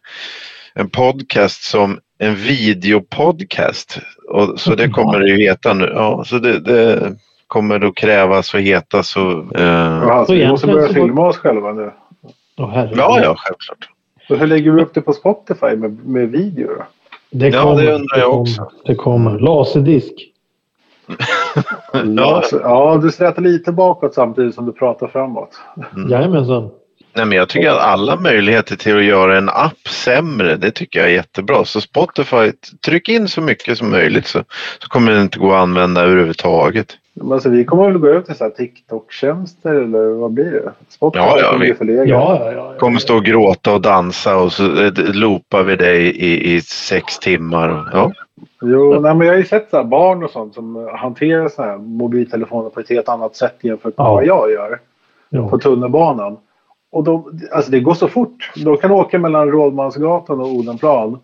en 0.75 0.91
podcast 0.91 1.63
som 1.63 1.99
en 2.19 2.35
videopodcast. 2.35 3.99
Och, 4.29 4.61
så 4.61 4.75
det 4.75 4.89
kommer 4.89 5.19
det 5.19 5.29
ju 5.29 5.37
heta 5.37 5.75
nu. 5.75 5.93
Ja, 5.95 6.25
så 6.27 6.39
det, 6.39 6.61
det 6.61 7.13
kommer 7.51 7.79
då 7.79 7.93
krävas 7.93 8.55
och 8.55 8.61
heta 8.61 9.03
så... 9.03 9.31
Eh, 9.55 10.03
Och 10.05 10.13
alltså, 10.13 10.25
Så 10.27 10.39
vi 10.39 10.49
måste 10.49 10.67
börja 10.67 10.87
så- 10.87 10.95
filma 10.95 11.27
oss 11.27 11.37
själva 11.37 11.73
nu. 11.73 11.91
Herregud. 12.59 12.99
ja, 12.99 13.21
ja, 13.23 13.35
självklart. 13.39 13.89
Så 14.29 14.37
hur 14.37 14.47
lägger 14.47 14.71
vi 14.71 14.83
upp 14.83 14.95
det 14.95 15.01
på 15.01 15.13
Spotify 15.13 15.77
med, 15.77 16.07
med 16.07 16.29
video 16.31 16.67
då? 16.69 16.85
Det 17.31 17.49
Ja, 17.49 17.63
kommer, 17.63 17.83
det 17.83 17.93
undrar 17.95 18.19
jag 18.19 18.27
kommer, 18.31 18.41
också. 18.43 18.71
Det 18.85 18.95
kommer. 18.95 19.39
Laserdisk. 19.39 20.13
Ja, 22.17 22.43
ja, 22.53 22.99
du 23.03 23.11
strätar 23.11 23.43
lite 23.43 23.73
bakåt 23.73 24.15
samtidigt 24.15 24.55
som 24.55 24.67
du 24.67 24.73
pratar 24.73 25.09
framåt. 25.09 25.61
Mm. 25.97 26.11
Jajamensan. 26.11 26.71
Nej, 27.15 27.27
men 27.27 27.39
jag 27.39 27.49
tycker 27.49 27.71
att 27.71 27.79
alla 27.79 28.17
möjligheter 28.17 28.77
till 28.77 28.97
att 28.97 29.05
göra 29.05 29.39
en 29.39 29.49
app 29.49 29.89
sämre, 29.89 30.57
det 30.57 30.71
tycker 30.71 30.99
jag 31.01 31.09
är 31.09 31.13
jättebra. 31.15 31.65
Så 31.65 31.81
Spotify, 31.81 32.53
tryck 32.87 33.09
in 33.09 33.29
så 33.29 33.41
mycket 33.41 33.79
som 33.79 33.91
möjligt 33.91 34.27
så, 34.27 34.39
så 34.83 34.89
kommer 34.89 35.13
det 35.13 35.21
inte 35.21 35.39
gå 35.39 35.53
att 35.53 35.61
använda 35.63 36.03
överhuvudtaget. 36.03 36.97
Men 37.15 37.33
alltså, 37.33 37.49
vi 37.49 37.65
kommer 37.65 37.87
väl 37.87 37.99
gå 37.99 38.09
ut 38.09 38.27
till 38.27 38.35
så 38.35 38.45
här 38.45 38.51
TikTok-tjänster 38.51 39.75
eller 39.75 40.09
vad 40.09 40.33
blir 40.33 40.51
det? 40.51 40.73
Spotify 40.89 41.19
Ja, 41.25 41.39
ja, 41.39 41.53
kommer 41.53 41.85
vi-. 41.85 41.95
Ja, 41.97 42.05
ja, 42.41 42.53
ja. 42.53 42.75
kommer 42.79 42.99
stå 42.99 43.17
och 43.17 43.25
gråta 43.25 43.75
och 43.75 43.81
dansa 43.81 44.37
och 44.37 44.53
så 44.53 44.85
eh, 44.85 44.93
loopar 45.15 45.63
vi 45.63 45.77
dig 45.77 46.03
i, 46.07 46.55
i 46.55 46.61
sex 46.61 47.19
timmar. 47.19 47.91
Ja. 47.93 48.13
Jo, 48.63 49.01
nej, 49.01 49.15
men 49.15 49.27
jag 49.27 49.35
har 49.35 49.39
ju 49.39 49.45
sett 49.45 49.71
så 49.71 49.77
här 49.77 49.85
barn 49.85 50.25
och 50.25 50.31
sånt 50.31 50.55
som 50.55 50.89
hanterar 50.95 51.49
så 51.49 51.63
här 51.63 51.79
mobiltelefoner 51.79 52.71
på 52.71 52.81
ett 52.81 52.91
helt 52.91 53.09
annat 53.09 53.37
sätt 53.37 53.57
jämfört 53.61 53.99
med 53.99 54.05
Ja. 54.07 54.15
vad 54.15 54.27
jag 54.27 54.51
gör 54.51 54.79
på 55.31 55.49
ja. 55.53 55.59
tunnelbanan. 55.59 56.37
Och 56.93 57.05
de, 57.05 57.41
alltså 57.53 57.71
det 57.71 57.81
går 57.81 57.95
så 57.95 58.09
fort. 58.09 58.53
De 58.57 58.77
kan 58.77 58.91
åka 58.91 59.19
mellan 59.19 59.51
Rådmansgatan 59.51 60.41
och 60.41 60.53
Odenplan 60.53 61.19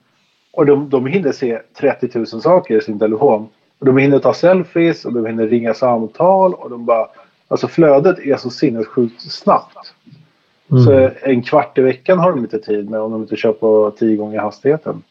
och 0.53 0.66
de, 0.66 0.88
de 0.90 1.07
hinner 1.07 1.33
se 1.33 1.59
30 1.79 2.11
000 2.14 2.27
saker 2.27 2.77
i 2.77 2.81
sin 2.81 2.99
telefon. 2.99 3.49
Och 3.78 3.86
de 3.86 3.98
hinner 3.98 4.18
ta 4.18 4.34
selfies 4.34 5.04
och 5.04 5.12
de 5.12 5.26
hinner 5.26 5.46
ringa 5.46 5.74
samtal 5.74 6.54
och 6.54 6.70
de 6.70 6.84
bara... 6.84 7.06
Alltså 7.48 7.68
flödet 7.68 8.18
är 8.18 8.36
så 8.36 8.50
sinnessjukt 8.50 9.32
snabbt. 9.32 9.94
Mm. 10.70 10.82
Så 10.82 11.10
en 11.22 11.42
kvart 11.42 11.78
i 11.78 11.80
veckan 11.80 12.18
har 12.18 12.30
de 12.30 12.38
inte 12.38 12.58
tid 12.58 12.90
med 12.90 13.00
om 13.00 13.12
de 13.12 13.22
inte 13.22 13.36
kör 13.36 13.52
på 13.52 13.92
tio 13.98 14.16
gånger 14.16 14.38
hastigheten. 14.38 15.02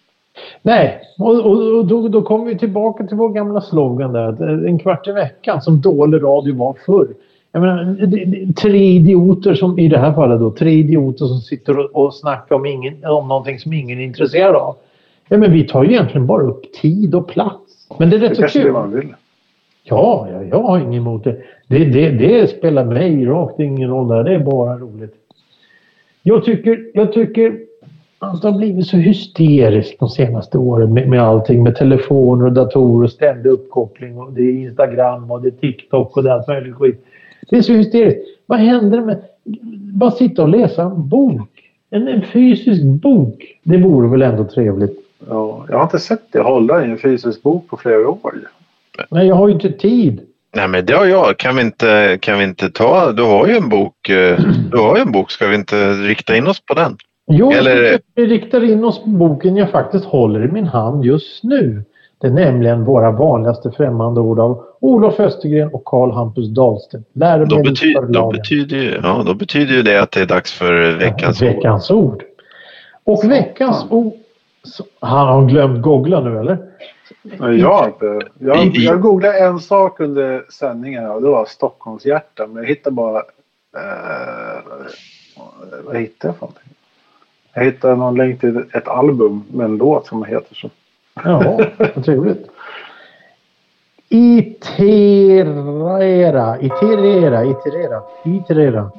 Nej, 0.62 1.02
och, 1.20 1.46
och, 1.46 1.78
och 1.78 1.86
då, 1.86 2.08
då 2.08 2.22
kommer 2.22 2.46
vi 2.46 2.58
tillbaka 2.58 3.08
till 3.08 3.18
vår 3.18 3.30
gamla 3.30 3.62
slogan 3.62 4.14
där. 4.14 4.30
att 4.30 4.40
En 4.40 4.80
kvart 4.80 5.08
i 5.08 5.12
veckan 5.12 5.62
som 5.62 5.82
dålig 5.82 6.24
radio 6.24 6.56
var 6.56 6.76
förr. 6.86 7.08
Jag 7.52 7.62
menar, 7.62 8.54
tre 8.54 8.86
idioter 8.86 9.54
som 9.54 9.80
i 9.80 9.88
det 9.88 10.00
här 10.00 10.14
fallet 10.14 10.40
då. 10.40 10.52
Tre 10.52 10.72
idioter 10.72 11.26
som 11.26 11.38
sitter 11.38 11.80
och, 11.80 12.06
och 12.06 12.14
snackar 12.14 12.56
om, 12.56 12.66
ingen, 12.66 13.06
om 13.06 13.28
någonting 13.28 13.60
som 13.60 13.74
ingen 13.74 14.00
är 14.00 14.04
intresserad 14.04 14.56
av. 14.56 14.76
Ja, 15.28 15.38
men 15.38 15.52
vi 15.52 15.68
tar 15.68 15.84
ju 15.84 15.90
egentligen 15.90 16.28
bara 16.28 16.44
upp 16.44 16.74
tid 16.74 17.16
och 17.16 17.28
plats. 17.28 17.65
Men 18.00 18.10
det 18.10 18.16
är 18.16 18.20
Det 18.20 18.26
rätt 18.30 18.36
så 18.36 18.42
kanske 18.42 18.60
är 18.60 18.64
kul. 18.64 18.74
det 18.74 18.80
man 18.80 18.92
vill. 18.92 19.14
Ja, 19.84 20.28
ja, 20.32 20.44
jag 20.44 20.62
har 20.62 20.80
inget 20.80 20.98
emot 21.02 21.24
det. 21.24 21.38
Det, 21.68 21.86
det. 21.86 22.10
det 22.10 22.48
spelar 22.48 22.86
mig 22.86 23.26
rakt 23.26 23.60
ingen 23.60 23.90
roll 23.90 24.08
där. 24.08 24.24
Det 24.24 24.34
är 24.36 24.40
bara 24.40 24.78
roligt. 24.78 25.14
Jag 26.24 26.46
tycker, 26.46 26.86
jag 26.94 27.14
tycker 27.14 27.58
att 28.20 28.42
det 28.42 28.48
har 28.52 28.58
blivit 28.58 28.88
så 28.88 28.98
hysteriskt 28.98 30.00
de 30.00 30.10
senaste 30.10 30.58
åren 30.58 30.94
med, 30.94 31.10
med 31.10 31.22
allting. 31.22 31.64
Med 31.64 31.76
telefoner 31.76 32.46
och 32.46 32.54
datorer 32.54 33.04
och 33.04 33.12
ständig 33.12 33.50
uppkoppling. 33.50 34.18
Och 34.18 34.34
det 34.34 34.42
är 34.42 34.54
Instagram 34.54 35.32
och 35.32 35.42
det 35.42 35.48
är 35.48 35.52
TikTok 35.52 36.18
och 36.18 36.24
det 36.24 36.30
är 36.30 36.34
allt 36.34 36.48
möjligt 36.48 36.76
skit. 36.76 37.06
Det 37.50 37.58
är 37.58 37.62
så 37.62 37.74
hysteriskt. 37.74 38.20
Vad 38.46 38.60
händer 38.60 39.02
med... 39.02 39.18
Bara 39.94 40.12
sitta 40.12 40.44
och 40.44 40.50
läsa 40.50 40.84
en 40.84 41.10
bok. 41.10 41.50
En, 41.90 42.08
en 42.08 42.22
fysisk 42.22 42.84
bok. 42.84 43.60
Det 43.64 43.78
vore 43.78 44.08
väl 44.08 44.22
ändå 44.22 44.44
trevligt. 44.44 45.05
Ja, 45.30 45.66
jag 45.70 45.76
har 45.78 45.84
inte 45.84 46.00
sett 46.00 46.32
det 46.32 46.40
hålla 46.40 46.86
i 46.86 46.92
en 46.92 46.98
fysisk 46.98 47.44
bok 47.44 47.70
på 47.70 47.78
flera 47.78 48.10
år. 48.10 48.34
Nej, 49.10 49.28
jag 49.28 49.36
har 49.36 49.48
ju 49.48 49.54
inte 49.54 49.72
tid. 49.72 50.22
Nej 50.56 50.68
men 50.68 50.86
det 50.86 50.94
har 50.94 51.06
jag. 51.06 51.38
Kan 51.38 51.56
vi 51.56 51.62
inte, 51.62 52.18
kan 52.22 52.38
vi 52.38 52.44
inte 52.44 52.70
ta, 52.70 53.12
du 53.12 53.24
har 53.24 53.48
ju 53.48 53.56
en 53.56 53.70
bok, 53.70 54.10
eh, 54.10 54.40
du 54.72 54.78
har 54.78 54.96
ju 54.96 55.02
en 55.02 55.12
bok, 55.12 55.32
ska 55.32 55.48
vi 55.48 55.56
inte 55.56 55.94
rikta 55.94 56.36
in 56.36 56.48
oss 56.48 56.60
på 56.66 56.74
den? 56.74 56.98
Jo, 57.32 57.52
Eller- 57.52 58.00
vi 58.16 58.26
riktar 58.26 58.64
in 58.64 58.84
oss 58.84 59.04
på 59.04 59.10
boken 59.10 59.58
jag 59.58 59.70
faktiskt 59.72 60.06
håller 60.06 60.46
i 60.46 60.52
min 60.52 60.68
hand 60.68 61.06
just 61.06 61.44
nu. 61.44 61.84
Det 62.22 62.28
är 62.28 62.32
nämligen 62.32 62.84
våra 62.84 63.12
vanligaste 63.12 63.72
främmande 63.72 64.22
ord 64.22 64.40
av 64.40 64.64
Olof 64.82 65.20
Östergren 65.20 65.70
och 65.74 65.86
Karl 65.86 66.12
Hampus 66.12 66.48
Dahlstedt. 66.48 67.04
Då, 67.50 67.64
bety, 67.64 67.94
då, 68.10 68.32
betyder 68.32 68.78
ju, 68.78 69.00
ja, 69.04 69.24
då 69.26 69.34
betyder 69.34 69.74
ju 69.74 69.82
det 69.82 70.02
att 70.02 70.12
det 70.12 70.22
är 70.22 70.26
dags 70.26 70.54
för 70.54 70.98
veckans 70.98 71.42
ord. 71.42 71.48
veckans 71.48 71.92
ord. 71.92 72.24
Och 73.04 73.32
veckans 73.32 73.86
ord... 73.90 74.14
Han 75.00 75.28
har 75.28 75.46
glömt 75.46 75.82
googla 75.82 76.20
nu 76.20 76.40
eller? 76.40 76.58
Jag 77.58 77.88
inte. 77.88 78.30
Jag, 78.40 78.76
jag 78.76 79.02
googlade 79.02 79.40
en 79.40 79.60
sak 79.60 80.00
under 80.00 80.46
sändningen 80.52 81.10
och 81.10 81.22
det 81.22 81.30
var 81.30 81.46
Stockholmshjärta. 81.46 82.48
Men 82.48 82.64
jag 82.64 82.70
hittade 82.70 82.94
bara... 82.94 83.18
Eh, 83.78 84.62
vad 85.86 85.96
hittade 85.98 86.28
jag 86.28 86.36
för 86.36 86.42
någonting? 86.42 86.70
Jag 87.54 87.64
hittade 87.64 87.96
någon 87.96 88.16
länk 88.16 88.40
till 88.40 88.66
ett 88.74 88.88
album 88.88 89.44
med 89.52 89.66
en 89.66 89.78
låt 89.78 90.08
som 90.08 90.24
heter 90.24 90.56
så. 90.56 90.70
Ja, 91.24 91.60
vad 91.78 92.06
trevligt. 92.06 92.48
Iterera, 94.10 95.62
iterera, 96.62 97.46
iterera, 97.46 98.02
iterera. 98.26 98.92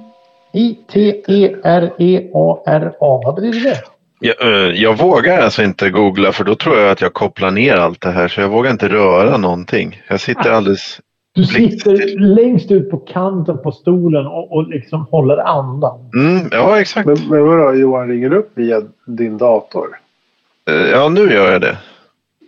I-T-E-R-E-A-R-A. 0.52 1.62
Vad 3.24 3.34
betyder 3.34 3.60
det? 3.60 3.95
Jag, 4.18 4.42
eh, 4.42 4.82
jag 4.82 4.98
vågar 4.98 5.40
alltså 5.40 5.62
inte 5.62 5.90
googla 5.90 6.32
för 6.32 6.44
då 6.44 6.54
tror 6.54 6.76
jag 6.78 6.90
att 6.90 7.00
jag 7.00 7.12
kopplar 7.12 7.50
ner 7.50 7.76
allt 7.76 8.00
det 8.00 8.10
här 8.10 8.28
så 8.28 8.40
jag 8.40 8.48
vågar 8.48 8.70
inte 8.70 8.88
röra 8.88 9.36
någonting. 9.36 10.02
Jag 10.08 10.20
sitter 10.20 10.50
alldeles... 10.50 11.00
Du 11.34 11.44
sitter 11.44 12.18
längst 12.18 12.70
ut 12.70 12.90
på 12.90 12.96
kanten 12.96 13.58
på 13.62 13.72
stolen 13.72 14.26
och, 14.26 14.52
och 14.52 14.68
liksom 14.68 15.06
håller 15.10 15.36
andan. 15.36 16.10
Mm, 16.14 16.48
ja 16.52 16.80
exakt. 16.80 17.06
Men, 17.06 17.16
men 17.30 17.46
vadå, 17.46 17.74
Johan 17.74 18.08
ringer 18.08 18.32
upp 18.32 18.50
via 18.54 18.82
din 19.06 19.38
dator? 19.38 19.86
Eh, 20.70 20.74
Ja 20.74 21.08
nu 21.08 21.32
gör 21.32 21.52
jag 21.52 21.60
det. 21.60 21.76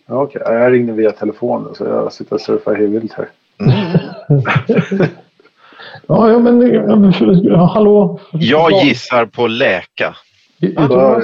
Ja, 0.06 0.22
Okej, 0.22 0.42
jag 0.44 0.72
ringde 0.72 0.92
via 0.92 1.12
telefonen 1.12 1.74
så 1.74 1.84
jag 1.84 2.12
sitter 2.12 2.34
och 2.34 2.40
surfar 2.40 2.74
hejvilt 2.74 3.12
här. 3.12 3.28
Ja, 6.06 6.30
ja 6.30 6.38
men 6.38 6.74
ja, 6.74 6.96
men, 6.96 7.12
hallå? 7.54 8.20
Jag 8.32 8.72
gissar 8.72 9.26
på 9.26 9.46
läka. 9.46 10.16
Jag 10.58 11.22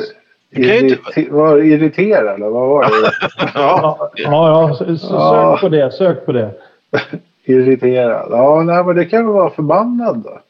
tror- 0.54 1.30
Var, 1.32 1.58
irriterad 1.58 2.34
eller 2.34 2.48
vad 2.48 2.68
var 2.68 2.82
det? 2.82 3.10
Ja. 3.54 4.10
Ja, 4.16 4.68
ja, 4.78 4.96
sök 4.98 5.60
på 5.60 5.68
det. 5.68 5.90
Sök 5.92 6.26
på 6.26 6.32
det. 6.32 6.50
irriterad. 7.44 8.26
Ja, 8.30 8.62
nej, 8.62 8.84
men 8.84 8.96
det 8.96 9.04
kan 9.04 9.24
väl 9.26 9.34
vara 9.34 9.50
förbannad 9.50 10.24
då. 10.24 10.40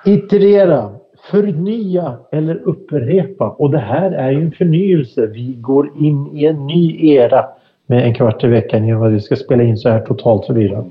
Iterera, 0.04 0.90
förnya 1.30 2.16
eller 2.32 2.60
upprepa. 2.64 3.48
Och 3.50 3.70
det 3.70 3.78
här 3.78 4.10
är 4.10 4.30
ju 4.30 4.42
en 4.42 4.52
förnyelse. 4.52 5.26
Vi 5.26 5.54
går 5.58 5.90
in 5.98 6.26
i 6.32 6.46
en 6.46 6.66
ny 6.66 7.08
era 7.14 7.44
med 7.86 8.04
en 8.04 8.14
kvart 8.14 8.44
i 8.44 8.46
veckan 8.46 8.86
genom 8.86 9.02
att 9.02 9.12
vi 9.12 9.20
ska 9.20 9.36
spela 9.36 9.62
in 9.62 9.76
så 9.76 9.88
här 9.88 10.00
totalt 10.00 10.46
förvirrat. 10.46 10.86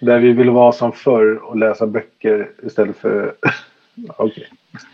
Där 0.00 0.18
vi 0.18 0.32
vill 0.32 0.50
vara 0.50 0.72
som 0.72 0.92
förr 0.92 1.40
och 1.44 1.56
läsa 1.56 1.86
böcker 1.86 2.48
istället 2.62 2.96
för... 2.96 3.32
Okej. 4.16 4.46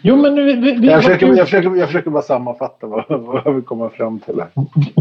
Jo, 0.03 0.17
men 0.17 0.35
vi, 0.35 0.43
vi, 0.43 0.73
vi, 0.73 0.87
Jag, 0.87 1.05
försöker, 1.05 1.27
jag, 1.27 1.49
försöker, 1.49 1.77
jag 1.77 1.87
försöker 1.87 2.11
bara 2.11 2.23
sammanfatta 2.23 2.87
vad, 2.87 3.05
vad 3.45 3.55
vi 3.55 3.63
kommer 3.63 3.89
fram 3.89 4.19
till 4.19 4.35
här. 4.41 4.49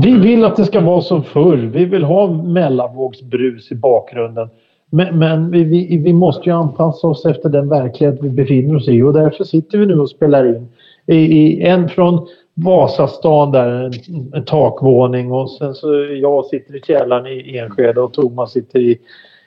vi 0.03 0.17
vill 0.17 0.45
att 0.45 0.55
det 0.55 0.65
ska 0.65 0.81
vara 0.81 1.01
som 1.01 1.23
förr. 1.23 1.57
Vi 1.57 1.85
vill 1.85 2.03
ha 2.03 2.33
mellanvågsbrus 2.33 3.71
i 3.71 3.75
bakgrunden. 3.75 4.49
Men, 4.91 5.19
men 5.19 5.51
vi, 5.51 5.63
vi, 5.63 5.97
vi 5.97 6.13
måste 6.13 6.49
ju 6.49 6.55
anpassa 6.55 7.07
oss 7.07 7.25
efter 7.25 7.49
den 7.49 7.69
verklighet 7.69 8.19
vi 8.21 8.29
befinner 8.29 8.75
oss 8.75 8.87
i 8.87 9.01
och 9.01 9.13
därför 9.13 9.43
sitter 9.43 9.77
vi 9.77 9.85
nu 9.85 9.99
och 9.99 10.09
spelar 10.09 10.45
in 10.45 10.67
i, 11.05 11.15
i 11.15 11.61
en 11.61 11.89
från 11.89 12.27
Vasastan 12.53 13.51
där, 13.51 13.69
en, 13.69 13.93
en 14.33 14.45
takvåning 14.45 15.31
och 15.31 15.51
sen 15.51 15.73
så 15.73 15.93
jag 16.21 16.45
sitter 16.45 16.75
i 16.75 16.81
källaren 16.81 17.27
i 17.27 17.57
Enskede 17.57 18.01
och 18.01 18.13
Thomas 18.13 18.51
sitter 18.51 18.79
i, 18.79 18.99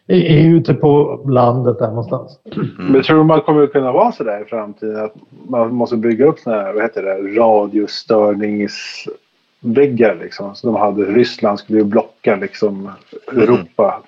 i, 0.06 0.46
ute 0.46 0.74
på 0.74 1.20
landet 1.28 1.78
där 1.78 1.88
någonstans. 1.88 2.38
Men 2.78 3.02
tror 3.02 3.16
du 3.16 3.24
man 3.24 3.40
kommer 3.40 3.66
kunna 3.66 3.92
vara 3.92 4.12
så 4.12 4.24
där 4.24 4.42
i 4.42 4.44
framtiden? 4.44 5.04
Att 5.04 5.14
man 5.48 5.74
måste 5.74 5.96
bygga 5.96 6.26
upp 6.26 6.38
såna 6.38 6.56
här, 6.56 6.72
vad 6.72 6.82
heter 6.82 7.02
det, 7.02 7.40
radiostörningsväggar 7.40 10.18
liksom. 10.20 10.54
Som 10.54 10.72
de 10.72 10.80
hade. 10.80 11.04
Ryssland 11.04 11.58
skulle 11.58 11.78
ju 11.78 11.84
blocka 11.84 12.36
liksom 12.36 12.90
Europa. 13.32 14.02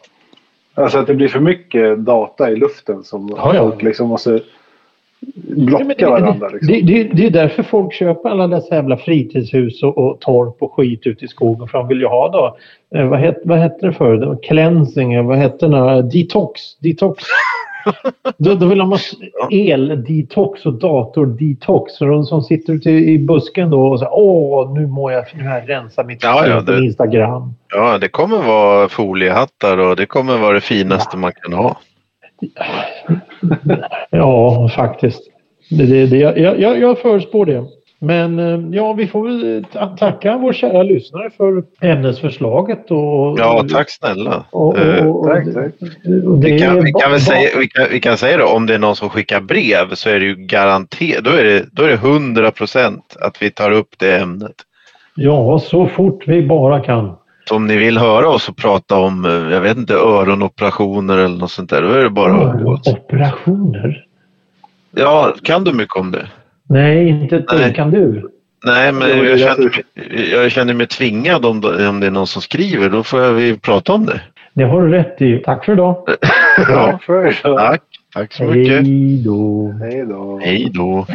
Alltså 0.74 0.98
att 0.98 1.06
det 1.06 1.14
blir 1.14 1.28
för 1.28 1.40
mycket 1.40 1.98
data 1.98 2.50
i 2.50 2.56
luften 2.56 3.04
som 3.04 3.28
Ja, 3.36 3.54
ja. 3.54 3.62
folk 3.62 3.82
liksom 3.82 4.08
måste 4.08 4.40
blocka 5.34 5.84
Ja, 5.88 5.94
det, 5.98 6.06
varandra. 6.22 6.48
det, 6.48 6.54
Liksom. 6.54 6.86
det, 6.86 7.02
det, 7.02 7.10
det 7.14 7.26
är 7.26 7.30
därför 7.30 7.62
folk 7.62 7.92
köper 7.92 8.28
alla 8.28 8.46
dessa 8.46 8.74
jävla 8.74 8.96
fritidshus 8.96 9.82
och, 9.82 9.98
och 9.98 10.20
torp 10.20 10.56
och 10.62 10.72
skit 10.72 11.06
ute 11.06 11.24
i 11.24 11.28
skogen. 11.28 11.68
För 11.68 11.78
de 11.78 11.88
vill 11.88 12.00
ju 12.00 12.06
ha 12.06 12.28
då, 12.28 12.56
eh, 12.98 13.06
vad, 13.08 13.18
het, 13.20 13.40
vad 13.44 13.58
hette 13.58 13.86
det 13.86 13.92
förr? 13.92 14.16
Det 14.16 14.26
var 14.26 14.38
cleansing, 14.42 15.12
eh, 15.12 15.24
vad 15.26 15.36
hette 15.38 15.68
här? 15.68 16.02
Detox. 16.02 16.60
Detox. 16.80 17.24
då, 18.38 18.54
då 18.54 18.66
vill 18.66 18.78
de 18.78 18.90
ha 18.90 18.98
el-detox 19.50 20.66
och 20.66 20.72
dator-detox. 20.72 21.92
Så 21.92 22.04
de 22.04 22.24
som 22.24 22.42
sitter 22.42 22.72
ute 22.72 22.90
i 22.90 23.18
busken 23.18 23.70
då 23.70 23.86
och 23.86 23.98
säger 23.98 24.12
åh, 24.14 24.74
nu 24.74 24.86
må 24.86 25.10
jag, 25.10 25.24
nu 25.34 25.44
jag 25.44 25.68
rensat 25.68 26.06
mitt 26.06 26.22
Ja, 26.22 26.46
ja, 26.46 26.60
det- 26.60 26.84
Instagram. 26.84 27.54
ja, 27.74 27.98
det 27.98 28.08
kommer 28.08 28.42
vara 28.42 28.88
foliehattar 28.88 29.78
och 29.78 29.96
det 29.96 30.06
kommer 30.06 30.38
vara 30.38 30.52
det 30.52 30.60
finaste 30.60 31.16
man 31.16 31.32
kan 31.42 31.52
ha. 31.52 31.76
Ja, 34.10 34.68
faktiskt. 34.76 35.22
Det, 35.70 35.86
det, 35.86 36.06
det, 36.06 36.16
jag, 36.16 36.58
jag, 36.60 36.78
jag 36.80 36.98
förespår 36.98 37.46
det. 37.46 37.64
Men 37.98 38.38
eh, 38.38 38.76
ja, 38.76 38.92
vi 38.92 39.06
får 39.06 39.24
väl 39.24 39.64
ta- 39.72 39.96
tacka 39.96 40.36
vår 40.36 40.52
kära 40.52 40.82
lyssnare 40.82 41.30
för 41.36 41.64
ämnesförslaget. 41.80 42.90
Och, 42.90 43.38
Ja, 43.38 43.64
tack 43.72 43.90
snälla. 43.90 44.44
Och, 44.50 44.76
och, 44.78 45.06
och, 45.20 45.26
Tack, 45.26 45.44
tack. 45.54 45.72
och 46.26 46.38
det 46.38 46.50
Vi 46.52 46.58
kan, 46.58 46.84
vi, 46.84 46.92
väl 47.10 47.20
säga, 47.20 47.50
vi, 47.58 47.68
kan, 47.68 47.86
vi 47.90 48.00
kan 48.00 48.16
säga 48.16 48.36
det, 48.36 48.44
om 48.44 48.66
det 48.66 48.74
är 48.74 48.78
någon 48.78 48.96
som 48.96 49.08
skickar 49.10 49.40
brev 49.40 49.94
så 49.94 50.10
är 50.10 50.20
det 50.20 50.26
ju 50.26 50.34
garanterat, 50.34 51.24
då 51.24 51.30
är 51.30 51.44
det, 51.44 51.64
då 51.72 51.82
är 51.82 51.88
det 51.88 51.94
100 51.94 52.50
procent 52.50 53.16
att 53.20 53.42
vi 53.42 53.50
tar 53.50 53.70
upp 53.70 53.88
det 53.98 54.16
ämnet. 54.16 54.54
Ja, 55.14 55.58
så 55.58 55.86
fort 55.86 56.28
vi 56.28 56.42
bara 56.46 56.80
kan. 56.80 57.16
Så 57.48 57.56
om 57.56 57.66
ni 57.66 57.76
vill 57.76 57.98
höra 57.98 58.28
oss 58.28 58.48
och 58.48 58.56
prata 58.56 58.96
om, 58.98 59.24
eh, 59.24 59.52
jag 59.54 59.60
vet 59.60 59.76
inte, 59.76 59.94
öronoperationer 59.94 61.18
eller 61.18 61.36
något 61.38 61.50
sånt 61.50 61.70
där, 61.70 61.82
då 61.82 61.88
är 61.88 62.02
det 62.02 62.10
bara 62.10 62.32
att 62.34 62.52
höra 62.60 62.68
oss. 62.70 62.86
Operationer? 62.88 64.04
Ja, 64.96 65.34
kan 65.42 65.64
du 65.64 65.72
mycket 65.72 65.96
om 65.96 66.10
det? 66.10 66.26
Nej, 66.68 67.08
inte 67.08 67.36
ett 67.36 67.44
Nej. 67.52 67.74
Kan 67.74 67.90
du? 67.90 68.28
Nej, 68.66 68.92
men 68.92 69.08
jag 69.24 69.38
känner, 69.40 69.70
jag 70.32 70.50
känner 70.52 70.74
mig 70.74 70.86
tvingad 70.86 71.44
om, 71.46 71.60
det- 71.60 71.88
om 71.88 72.00
det 72.00 72.06
är 72.06 72.10
någon 72.10 72.26
som 72.26 72.42
skriver. 72.42 72.88
Då 72.90 73.02
får 73.02 73.20
jag 73.20 73.32
vi 73.32 73.58
prata 73.58 73.92
om 73.92 74.06
det. 74.06 74.20
Det 74.54 74.64
har 74.64 74.82
du 74.82 74.88
rätt 74.88 75.22
i. 75.22 75.38
Tack 75.38 75.64
för 75.64 75.72
idag. 75.72 75.96
Tack 76.66 77.02
för 77.04 77.24
det. 77.24 77.32
tack. 77.42 77.82
Tack 78.14 78.32
så 78.32 78.44
mycket. 78.44 78.72
Hej 78.86 79.22
då. 79.24 79.74
Hej 79.80 80.06
då. 80.08 80.40
Hej 80.42 80.70
då. 80.74 81.06